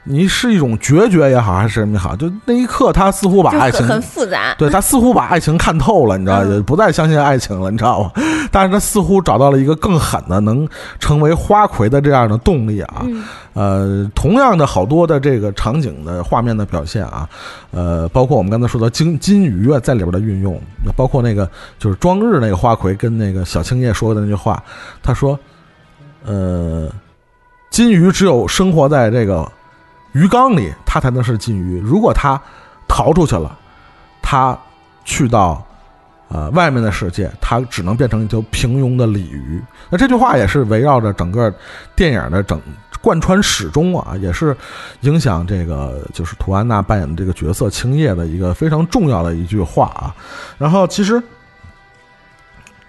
[0.05, 8.11] 你是一种决绝也好，还是什么也好，就那一刻，他似乎把爱情很复杂，对他似乎把爱情看透了，你知道，也不再相信爱情了，你知道吗？
[8.51, 10.69] 但是他似乎找到了一个更狠的，能
[10.99, 13.07] 成为花魁的这样的动力啊。
[13.55, 17.29] 呃，同样的好多的这个场景的画面的表现啊，
[17.71, 20.61] 呃，包括我们刚才说的金金鱼啊，在里边的运用，
[20.97, 21.49] 包括那个
[21.79, 24.61] 就是庄日那个花魁跟那个小青叶说的那句话，
[25.01, 25.39] 他说，
[26.25, 26.89] 呃，
[27.71, 29.49] 金鱼只有生活在这个。
[30.13, 31.81] 鱼缸里，它才能是金鱼。
[31.81, 32.41] 如果它
[32.87, 33.59] 逃出去了，
[34.23, 34.57] 它
[35.05, 35.65] 去到
[36.29, 39.63] 呃外面的世界，它只能变成一条平庸的鲤鱼。
[39.91, 41.53] 那这句话也是围绕着整个
[41.97, 42.61] 电影的整
[43.01, 44.57] 贯穿始终啊，也是
[45.01, 50.15] 影响这个就是图安娜扮演的这个角色青叶的一个非常重要的一句话啊。
[50.59, 51.23] 然后其实。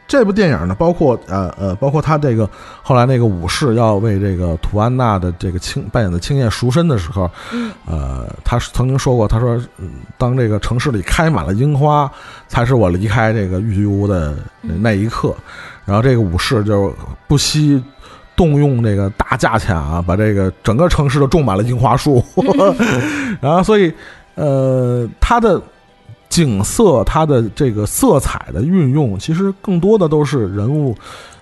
[0.06, 2.48] 这部电影呢，包括呃呃，包括他这个
[2.82, 7.30] 后来那个武士要为这个图安娜的这个青扮演的青叶赎身的时候，
[7.88, 9.60] 呃，他曾经说过，他说，
[10.18, 12.12] 当这个城市里开满了樱花，
[12.48, 15.34] 才是我离开这个玉居屋的那一刻。
[15.86, 16.94] 然后这个武士就
[17.28, 17.82] 不惜
[18.36, 22.24] 动用这个大价钱啊，把这个整个城市都种满了樱花树。
[23.42, 23.92] 然后，所以
[24.36, 25.60] 呃，他的。
[26.34, 30.96] 景色，它的这个色彩的运用，其实更多的都是人物，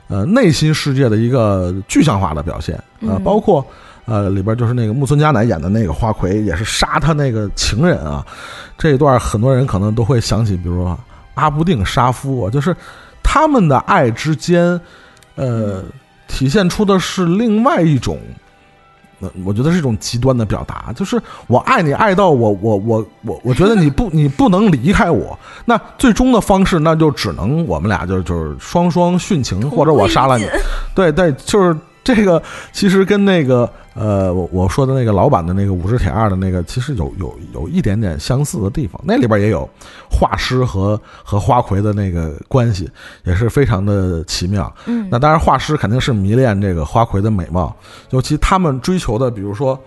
[0.10, 2.76] 呃，内心世界的一个具象化的表现
[3.08, 3.16] 啊。
[3.24, 3.66] 包括
[4.04, 8.26] 呃，里边就是那个木村佳乃演的那个花魁，也是杀他那个情人啊。
[8.78, 11.00] 这一段很多人可能都会想起，比如说
[11.36, 12.76] 阿不定杀夫，啊就是
[13.24, 14.78] 他们的爱之间，
[15.36, 15.82] 呃，
[16.28, 18.20] 体现出的是另外一种。
[19.44, 30.46] 我觉得是一种极端的表达，就是我爱你爱到我我我我我觉得你不你不能离开我，那最终的方式那就只能我们俩就就是双双殉情，或者我杀了你，
[30.96, 32.42] 对对，就是这个
[32.72, 33.70] 其实跟那个。
[33.94, 38.98] 呃，我我说的那个老版的那个五十铁二的那个，其实有有有一点点相似的地方。
[39.04, 39.70] 那里边也有
[40.10, 42.90] 画师和和花魁的那个关系，
[43.26, 44.74] 也是非常的奇妙。
[44.86, 47.76] 嗯，那当然画师肯定是迷恋这个花魁的美貌，
[48.12, 49.78] 尤其他们追求的，比如说，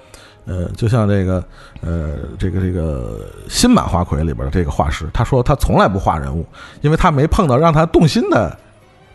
[0.44, 1.42] 呃，就像这个
[1.80, 6.44] 呃这个这个新版花魁里边的这个画师，他说他从来不画人物，
[6.82, 8.54] 因为他没碰到让他动心的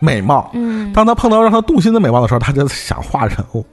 [0.00, 0.50] 美貌。
[0.54, 3.64] 嗯，当他碰到让他动心的美貌的时候，他就想画人物。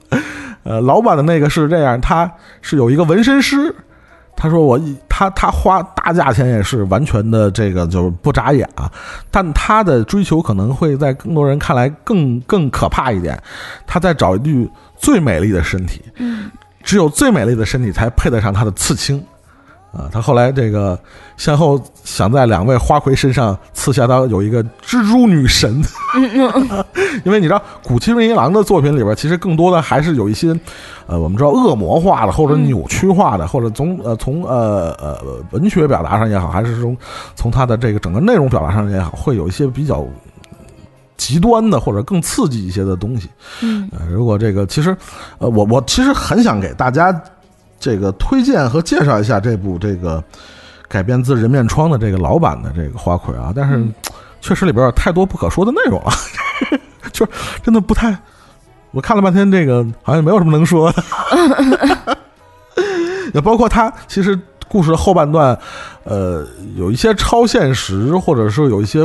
[0.64, 2.30] 呃，老版的那个是这样，他
[2.62, 3.74] 是有一个纹身师，
[4.36, 8.92] 他说我他他花大价钱也是完全的这个就是不眨眼啊，
[9.32, 13.42] 但他的追求可能会在更多人看来更更可怕一点，
[13.86, 16.52] 他在找一具最美丽的身体，嗯，
[16.84, 19.24] 只有最美丽的身体才配得上他的刺青。
[19.98, 20.98] 啊，他后来这个
[21.38, 25.82] 先后想在两位花魁身上刺下刀有一个蜘蛛女神，
[27.26, 30.56] 因为你知道古奇润一郎的作品里边，其实更多的还是有一些，
[31.08, 35.20] 呃，我们知道恶魔化的或者扭曲化的，或者从呃从呃呃
[35.50, 36.96] 文学表达上也好，还是从
[37.36, 40.06] 从他的这个整个内容表达上也好，会有一些比较
[41.18, 43.28] 极端的或者更刺激一些的东西。
[43.64, 44.96] 嗯，如果这个其实，
[45.40, 47.20] 呃，我我其实很想给大家。
[47.80, 50.24] 这个推荐和介绍一下这部这个
[50.88, 53.86] 改编自《人面疮》的这个老版的这个花魁啊，但是
[54.42, 56.12] 确实里边有太多不可说的内容了，
[57.12, 57.32] 就是
[57.62, 58.18] 真的不太。
[58.92, 61.04] 我看了半天，这个好像没有什么能说的，
[63.34, 65.58] 也包括他其实故事的后半段，
[66.04, 69.02] 呃，有一些超现实，或者说有一些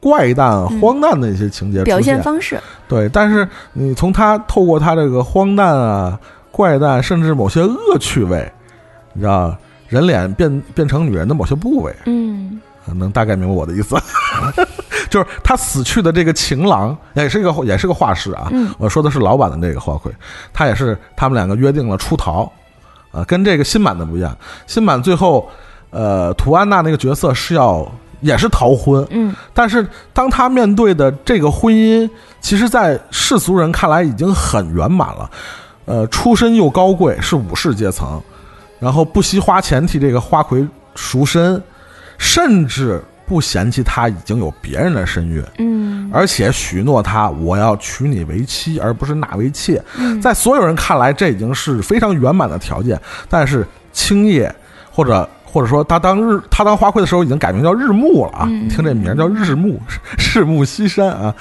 [0.00, 2.60] 怪诞、荒诞的一些情节表现方式。
[2.86, 6.20] 对，但是你从他透过他这个荒诞啊。
[6.52, 8.52] 怪诞，甚至某些恶趣味，
[9.14, 9.56] 你知道，
[9.88, 12.60] 人脸变变成女人的某些部位，嗯，
[12.94, 13.96] 能大概明白我的意思，
[15.10, 18.52] 就是他死去的这个情郎，也是一个也是个画师啊。
[18.78, 20.12] 我说的是老版的这个花魁，
[20.52, 22.50] 他也是他们两个约定了出逃，
[23.10, 24.36] 啊，跟这个新版的不一样。
[24.66, 25.48] 新版最后，
[25.90, 32.08] 呃，图安娜那个角色是要也是逃婚，嗯，但是当他面对的这个婚姻，
[32.40, 35.30] 其实，在世俗人看来已经很圆满了。
[35.84, 38.20] 呃，出身又高贵，是武士阶层，
[38.78, 41.62] 然后不惜花钱替这个花魁赎身，
[42.18, 49.82] 甚至不嫌弃他已经有别人的身孕，嗯，而且许诺他我要娶你为妻，而不是纳为妾。
[49.98, 53.00] 嗯，在所有人看来，这已经是非常圆满的条件。
[53.28, 54.54] 但是青叶，
[54.90, 58.46] 或者或者说他当日他当花魁的时候，已经改名叫日暮了啊！
[58.46, 59.80] 你听这名叫日暮，
[60.18, 61.34] 日暮西山啊。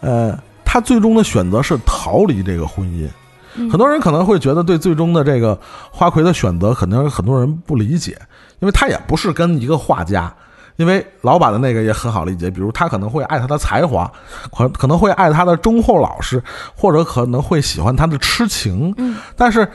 [0.00, 3.08] 呃，他最终的选择是逃离这个婚姻。
[3.54, 5.58] 很多人可能会觉得，对最终的这个
[5.90, 8.16] 花魁的选择，可能很多人不理解，
[8.60, 10.32] 因为他也不是跟一个画家，
[10.76, 14.10] 因为老板的那个也很好理解，比如他可能会爱他的才华，
[14.56, 16.42] 可可能会爱他的忠厚老实，
[16.76, 18.94] 或者可能会喜欢他的痴情。
[18.98, 19.66] 嗯，但是，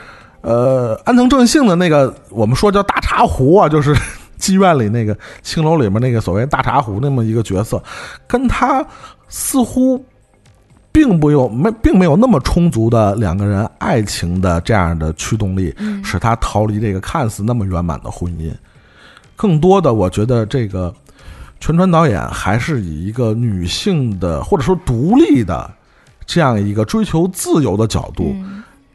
[0.41, 3.93] 呃，安藤正幸的那个我们说叫大茶壶啊，就是
[4.39, 7.83] 妓院里那个青楼里面那个所谓大茶壶那么一个角色，
[8.27, 8.85] 跟他
[9.27, 10.05] 似乎。
[10.95, 18.49] 并不有没，并没有那么充足的两个人爱情的这样的驱动力，使他逃离这个看似那么圆满的婚姻。
[19.35, 20.95] 更多的，我觉得这个
[21.59, 25.69] 全川导演还是以一个女性的或者说独立的
[26.25, 28.33] 这样一个追求自由的角度，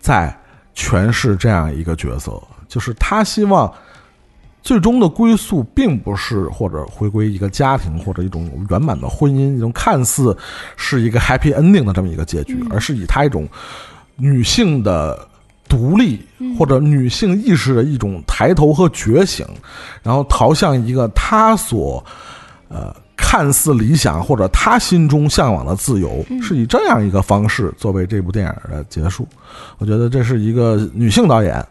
[0.00, 0.34] 在
[0.74, 3.70] 诠释这样一个角色，就是他希望。
[4.62, 10.36] 最终的归宿并不是或者回归一个家庭或者一种圆满的婚姻，一种看似
[10.76, 13.48] 是一个 happy ending 的这么一个结局，而是以她一种
[14.16, 15.26] 女性的
[15.66, 16.20] 独立
[16.58, 19.46] 或者女性意识的一种抬头和觉醒，
[20.02, 22.04] 然后逃向一个她所
[22.68, 29.26] 呃看似理想或者她心中向往的自由，是以这样一个方式作为这部电影的结束。
[29.78, 31.64] 我觉得这是一个女性导演。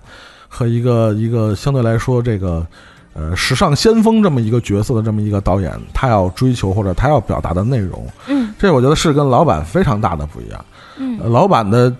[0.49, 2.65] 和一个一个相对来说这个，
[3.13, 10.65] 呃，时尚先锋这么一个角色的这么一个导演，他要追求或者他要表达的内容，嗯，这我觉得是跟老板非常大的不一样。
[10.97, 11.93] 嗯，老板的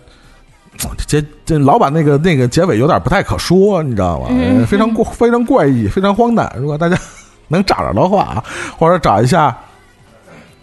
[1.07, 4.27] 结这老板那个那个结尾有点不太可说，你知道吗？
[4.65, 6.51] 非常怪非常怪异，非常荒诞。
[6.57, 6.97] 如果大家
[7.49, 8.43] 能找着的话啊，
[8.77, 9.55] 或者找一下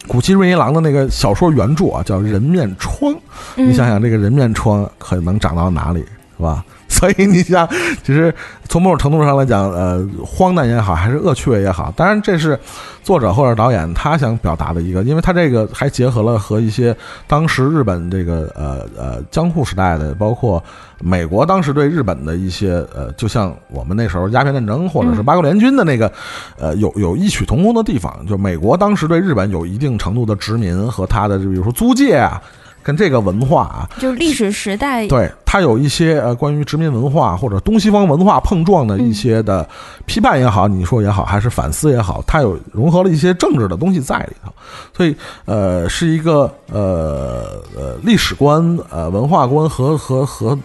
[0.08, 3.12] 古奇润一郎的那个小说原著啊，叫《人面疮》，
[3.56, 6.00] 你想想这个人面疮可能长到哪里，
[6.36, 6.64] 是吧？
[6.97, 7.68] 所以你想，
[8.02, 8.35] 其实
[8.66, 12.59] 从某种程度上来讲，呃，荒诞也好，还是恶趣味也好，当然这是
[13.02, 16.97] 作者或者导演他想表达的一个，因为他这个还结合了和一些
[17.27, 20.62] 当时日本这个呃呃江户时代的，包括
[20.98, 26.10] 美国当时对日本的一些呃，就像我们那时候鸦片战争或者是八国联军的那个，
[26.59, 32.40] 呃，有有异曲同工的地方，就美国当时对日本有一定程度的殖民和他的就，比如说租界啊。
[32.86, 39.68] 跟这个文化啊，就是历史时代，对它有一些呃关于殖民文化或者东西方文化碰撞的一些的
[40.04, 44.52] 批判也好，你说也好，还是反思也好，它有融合了一些政治的东西在里头，
[44.96, 50.56] 所以呃是一个呃呃历史观呃文化观和和和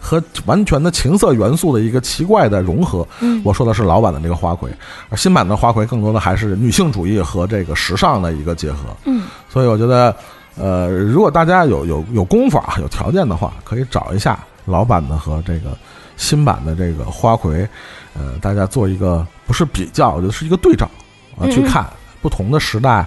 [0.00, 3.04] 和完全的情色元素的一个奇怪的融合。
[3.18, 4.70] 嗯，我说的是老版的那个花魁，
[5.08, 8.78] 而新版的花魁更多的还是女性主义和这个时尚的一个结合。
[9.06, 10.14] 嗯，所以我觉得。
[10.56, 15.76] 呃，如果大家有有有功夫啊，有条件的话，可以找一下老版的和这个
[16.16, 17.68] 新版的这个花魁，
[18.14, 20.88] 呃，大家做一个不是比较，我觉得是一个对照
[21.36, 21.84] 啊，去看
[22.22, 23.04] 不同的时代，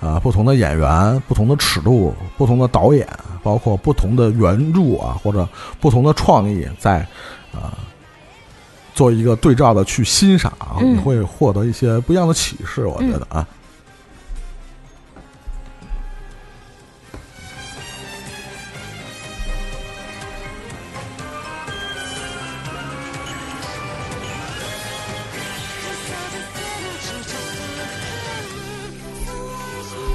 [0.00, 3.08] 啊，不同的演员，不同的尺度，不同的导演，
[3.42, 5.48] 包括不同的原著啊，或者
[5.80, 7.06] 不同的创意，在
[7.52, 7.78] 啊
[8.94, 10.52] 做一个对照的去欣赏，
[10.82, 13.46] 你会获得一些不一样的启示，我觉得啊。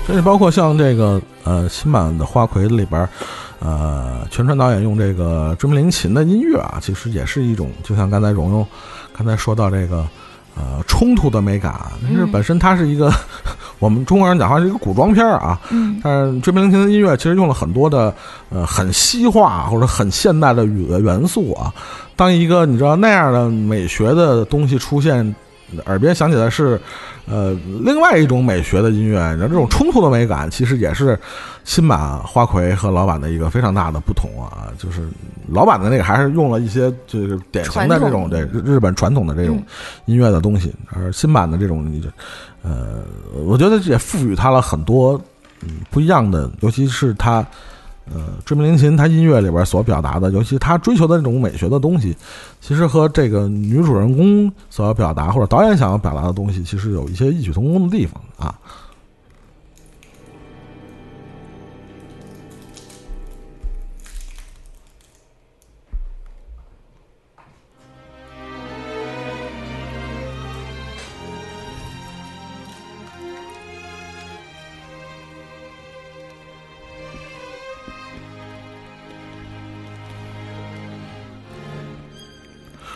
[0.06, 3.10] 甚至包括像这个呃新版的《花魁》里边，
[3.60, 8.66] 呃全川导演用这个追名铃琴的音乐啊，其实也是一种，就像刚才蓉蓉
[9.18, 10.06] 刚才说到这个
[10.56, 11.74] 呃冲突的美感，
[12.04, 13.12] 但是本身它是一个
[13.80, 15.60] 我们中国人讲话是一个古装片啊，
[16.04, 18.14] 但是追名铃琴的音乐其实用了很多的
[18.52, 21.74] 呃很西化或者很现代的语元素啊，
[22.16, 25.34] 当一个你知道那样的美学的东西出现。
[25.88, 26.80] 耳边响起来是，
[27.28, 31.18] 呃，另外一种美学的音乐，然后这种冲突的美感，其实也是
[31.64, 34.70] 新版花魁和老版的一个非常大的不同啊。
[34.78, 35.08] 就是
[35.48, 39.64] 老版的那个还是用了一些就是典型的这种对日本传统的这种
[40.06, 41.86] 音乐的东西，而新版的这种，
[42.62, 43.04] 呃，
[43.46, 45.20] 我觉得也赋予它了很多
[45.62, 47.46] 嗯不一样的，尤其是它。
[48.14, 52.16] 呃，追名林琴，他音乐里边所表达的，尤其他追求的那种美学的东西，
[52.62, 58.54] 其实和这个女主人公所要表达，或者导演想要表达的东西，其实有一些异曲同工的地方啊。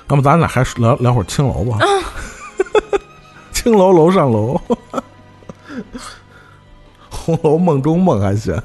[0.09, 1.77] 那么咱俩还聊聊会儿青楼吧，
[3.51, 4.59] 青楼楼上楼，
[7.09, 8.59] 《红楼梦》中梦还行。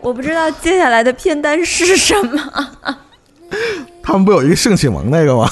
[0.00, 2.40] 我不知道接下来的片单是什么。
[4.04, 5.48] 他们不有一个性启蒙那个吗？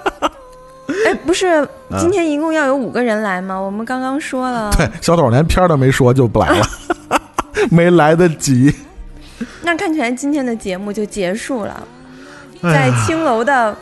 [1.04, 1.68] 哎，不是，
[1.98, 3.58] 今天一共要有五个人来吗？
[3.58, 4.70] 我们刚刚说了。
[4.78, 6.66] 对，小董连片都没说就不来了，
[7.70, 8.74] 没来得及。
[9.60, 11.86] 那看起来今天的节目就结束了，
[12.62, 13.76] 在青楼的。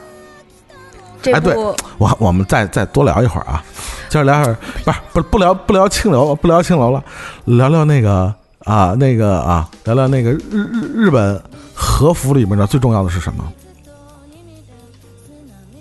[1.32, 1.54] 哎，对，
[1.98, 3.62] 我我们再再多聊一会儿啊，
[4.08, 7.02] 接着聊会儿，不是不不聊不聊青楼，不聊青楼了，
[7.44, 8.34] 聊聊那个
[8.64, 11.40] 啊那个啊，聊聊那个日日日本
[11.74, 13.52] 和服里面的最重要的是什么？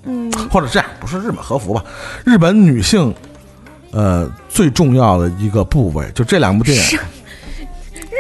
[0.06, 1.84] 嗯，或者这样，不是日本和服吧？
[2.26, 3.14] 日本女性
[3.92, 7.00] 呃最重要的一个部位，就这两部电影。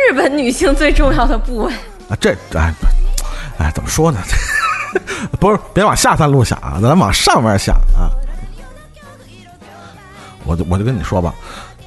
[0.10, 1.74] 日本女性最重要的部位
[2.10, 2.74] 啊，这哎
[3.58, 4.20] 哎，怎么说呢？
[5.40, 8.10] 不是，别往下三路想啊，咱往上面想啊。
[10.45, 11.34] 我就我就跟你说吧，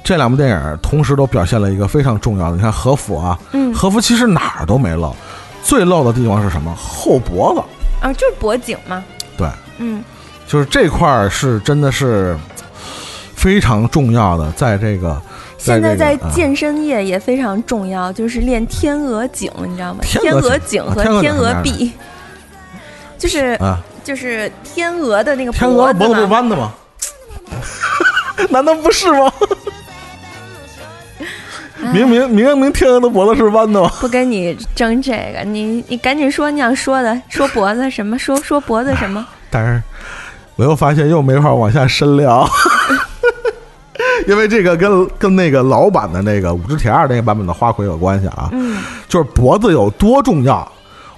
[0.03, 2.55] 这两部电影同时都表现了一个非常重要的。
[2.55, 5.15] 你看和服啊，嗯，和服其实哪儿都没露，
[5.61, 6.73] 最露的地方是什么？
[6.75, 7.61] 后脖子
[8.01, 9.03] 啊，就是脖颈嘛。
[9.37, 9.47] 对，
[9.77, 10.03] 嗯，
[10.47, 12.35] 就是这块儿是真的是
[13.35, 15.21] 非常重要的，在这个
[15.59, 19.99] 现在在健身业也非常重要，就是练天鹅颈，你知道吗？
[20.01, 21.91] 天鹅颈和天鹅臂。
[23.17, 26.73] 就是啊，就是天鹅的那个天鹅脖子不是弯的吗？
[28.49, 29.31] 难道不是吗？
[31.93, 33.89] 明明明明天鹅的脖子是弯的吗？
[33.99, 38.17] 不跟你争这个，你你赶紧说你想说的，说脖子什么？
[38.19, 39.25] 说说脖子什么？
[39.49, 39.81] 但是
[40.55, 42.47] 我又发现又没法往下深聊，
[44.27, 48.49] 因为这个跟跟那个老版的那个武志铁二那个版本的花魁有关系啊。
[48.51, 48.77] 嗯，
[49.07, 50.69] 就是脖子有多重要，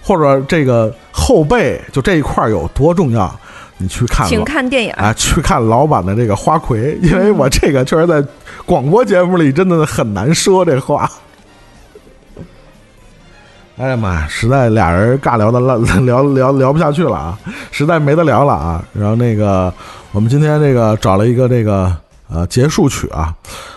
[0.02, 0.94] 或者这个。
[1.20, 3.30] 后背就这一块有多重要，
[3.78, 8.24] 你去看，请看电影啊，去看老版的这个花魁，因为我这个确实在
[8.66, 11.10] 广播节目里真的很难说这话。
[13.78, 17.40] 哎呀妈呀，实在俩人尬聊的聊聊聊聊不下去了啊，
[17.72, 18.84] 实在没得聊了啊。
[18.94, 19.74] 然后那个，
[20.12, 21.96] 我们今天这个找了一个这个
[22.30, 23.34] 呃结束曲啊，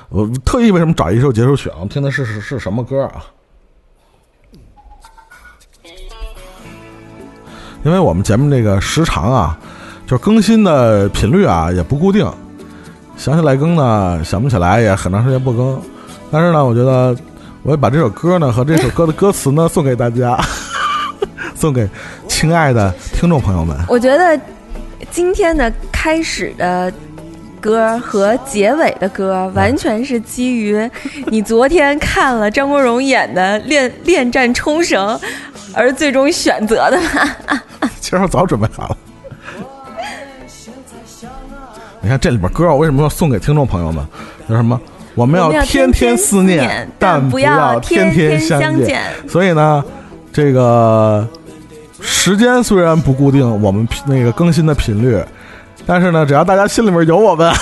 [0.08, 1.74] 我特意为什么找一首结束曲啊？
[1.76, 3.22] 我们听的是是是什么歌啊？
[7.84, 9.58] 因为我们节目这个时长啊，
[10.06, 12.26] 就是更新的频率啊也不固定，
[13.16, 15.80] 想起来更呢，想不起来也很长时间不更。
[16.30, 17.16] 但是呢，我觉得。
[17.64, 20.36] 我要把这首歌呢和这首歌的歌词呢送给大家，
[21.54, 21.88] 送给
[22.26, 23.76] 亲爱的听众朋友们。
[23.86, 24.36] 我觉得
[25.12, 26.92] 今天的开始的
[27.60, 30.90] 歌和结尾的歌完全是基于
[31.26, 35.16] 你昨天看了张国荣演的《恋恋战冲绳》
[35.74, 37.62] 而最终选择的吧？
[38.00, 38.96] 其实我早准备好了。
[42.00, 44.04] 你看这里边歌，我为什么要送给听众朋友们？
[44.48, 44.80] 叫什么？
[45.14, 49.02] 我们要天天思念，但不要天天相见。
[49.28, 49.84] 所以呢，
[50.32, 51.26] 这个
[52.00, 55.22] 时间虽然不固定，我们那个更新的频率，
[55.86, 57.52] 但是呢，只要大家心里面有我们，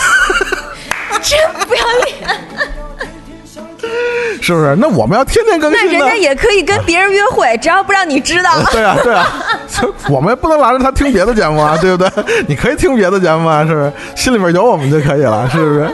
[4.51, 4.75] 是不是？
[4.77, 8.51] 那我们要天天更新，那人家也可以跟别人约会， 只要不让你知道。
[8.73, 9.27] 对啊，对啊，
[10.11, 12.11] 我们不能拦着他听别的节目啊， 对不对？
[12.49, 13.93] 你可以听别的节目啊，是不是？
[14.17, 15.89] 心里面有我们就可以了，是不是？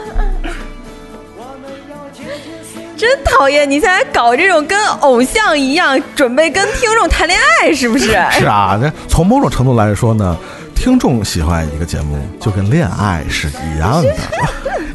[2.96, 3.70] 真讨厌！
[3.70, 8.06] 你现在搞这种跟偶像一样，准备跟听众谈恋爱，是不是？
[8.30, 10.34] 是啊，那从某种程度来说呢，
[10.74, 14.14] 听众喜欢一个节目，就跟恋爱是一样的，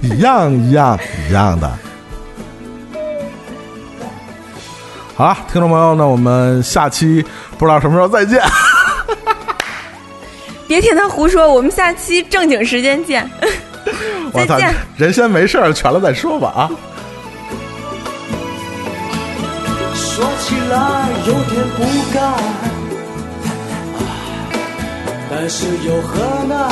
[0.02, 1.72] 一样一样一样的。
[5.16, 7.24] 好了，听众朋友，那我们下期
[7.58, 8.42] 不知道什么时候再见。
[10.68, 13.30] 别听他胡说，我们下期正经时间见。
[14.34, 14.74] 再见。
[14.96, 16.72] 人先没事儿，全了再说吧啊。
[19.94, 21.84] 说起来有点不
[22.14, 22.34] 甘，
[25.30, 26.70] 但是又何难？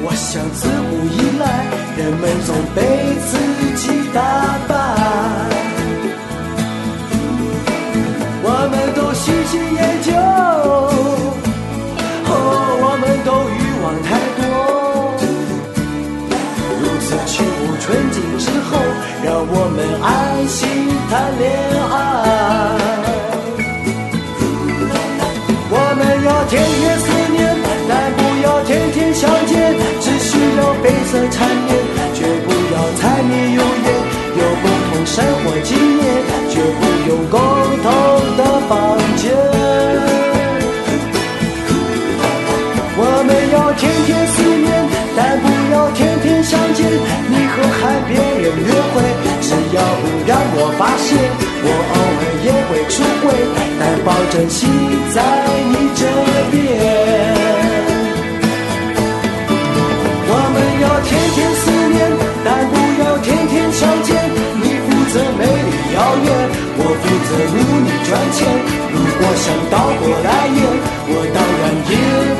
[0.00, 1.44] 我想自古以来，
[1.96, 2.78] 人们总被
[3.26, 3.30] 自
[3.76, 3.82] 己
[4.12, 4.20] 打
[4.68, 4.70] 败。
[8.42, 10.10] 我们都细心研究，
[12.26, 12.32] 哦，
[12.82, 14.08] 我们都欲望太
[14.38, 14.42] 多，
[16.80, 18.70] 如此去无纯净之后，
[19.24, 20.06] 让我们安。
[20.48, 20.66] 心
[21.10, 21.44] 谈恋
[21.92, 21.96] 爱，
[30.88, 31.76] 黑色缠绵，
[32.14, 33.86] 绝不要柴米油盐。
[34.38, 36.02] 有共同生活经验，
[36.48, 37.38] 绝不用共
[37.84, 37.86] 同
[38.38, 38.72] 的房
[39.16, 39.28] 间。
[43.00, 44.66] 我们要天天思念，
[45.14, 46.80] 但不要天天相见。
[46.88, 48.96] 你和海边人约会。
[49.42, 51.06] 只要不让我发现，
[51.64, 53.28] 我偶尔也会出轨，
[53.78, 54.56] 但保证心
[55.12, 55.16] 在
[55.68, 56.00] 你这
[56.50, 57.57] 边。
[60.80, 61.98] 要天天思念，
[62.44, 64.14] 但不要天天相见。
[64.62, 66.26] 你负责美丽遥远，
[66.78, 68.38] 我负责努力赚钱。
[68.92, 70.60] 如果想倒过来演，
[71.10, 72.37] 我当然也。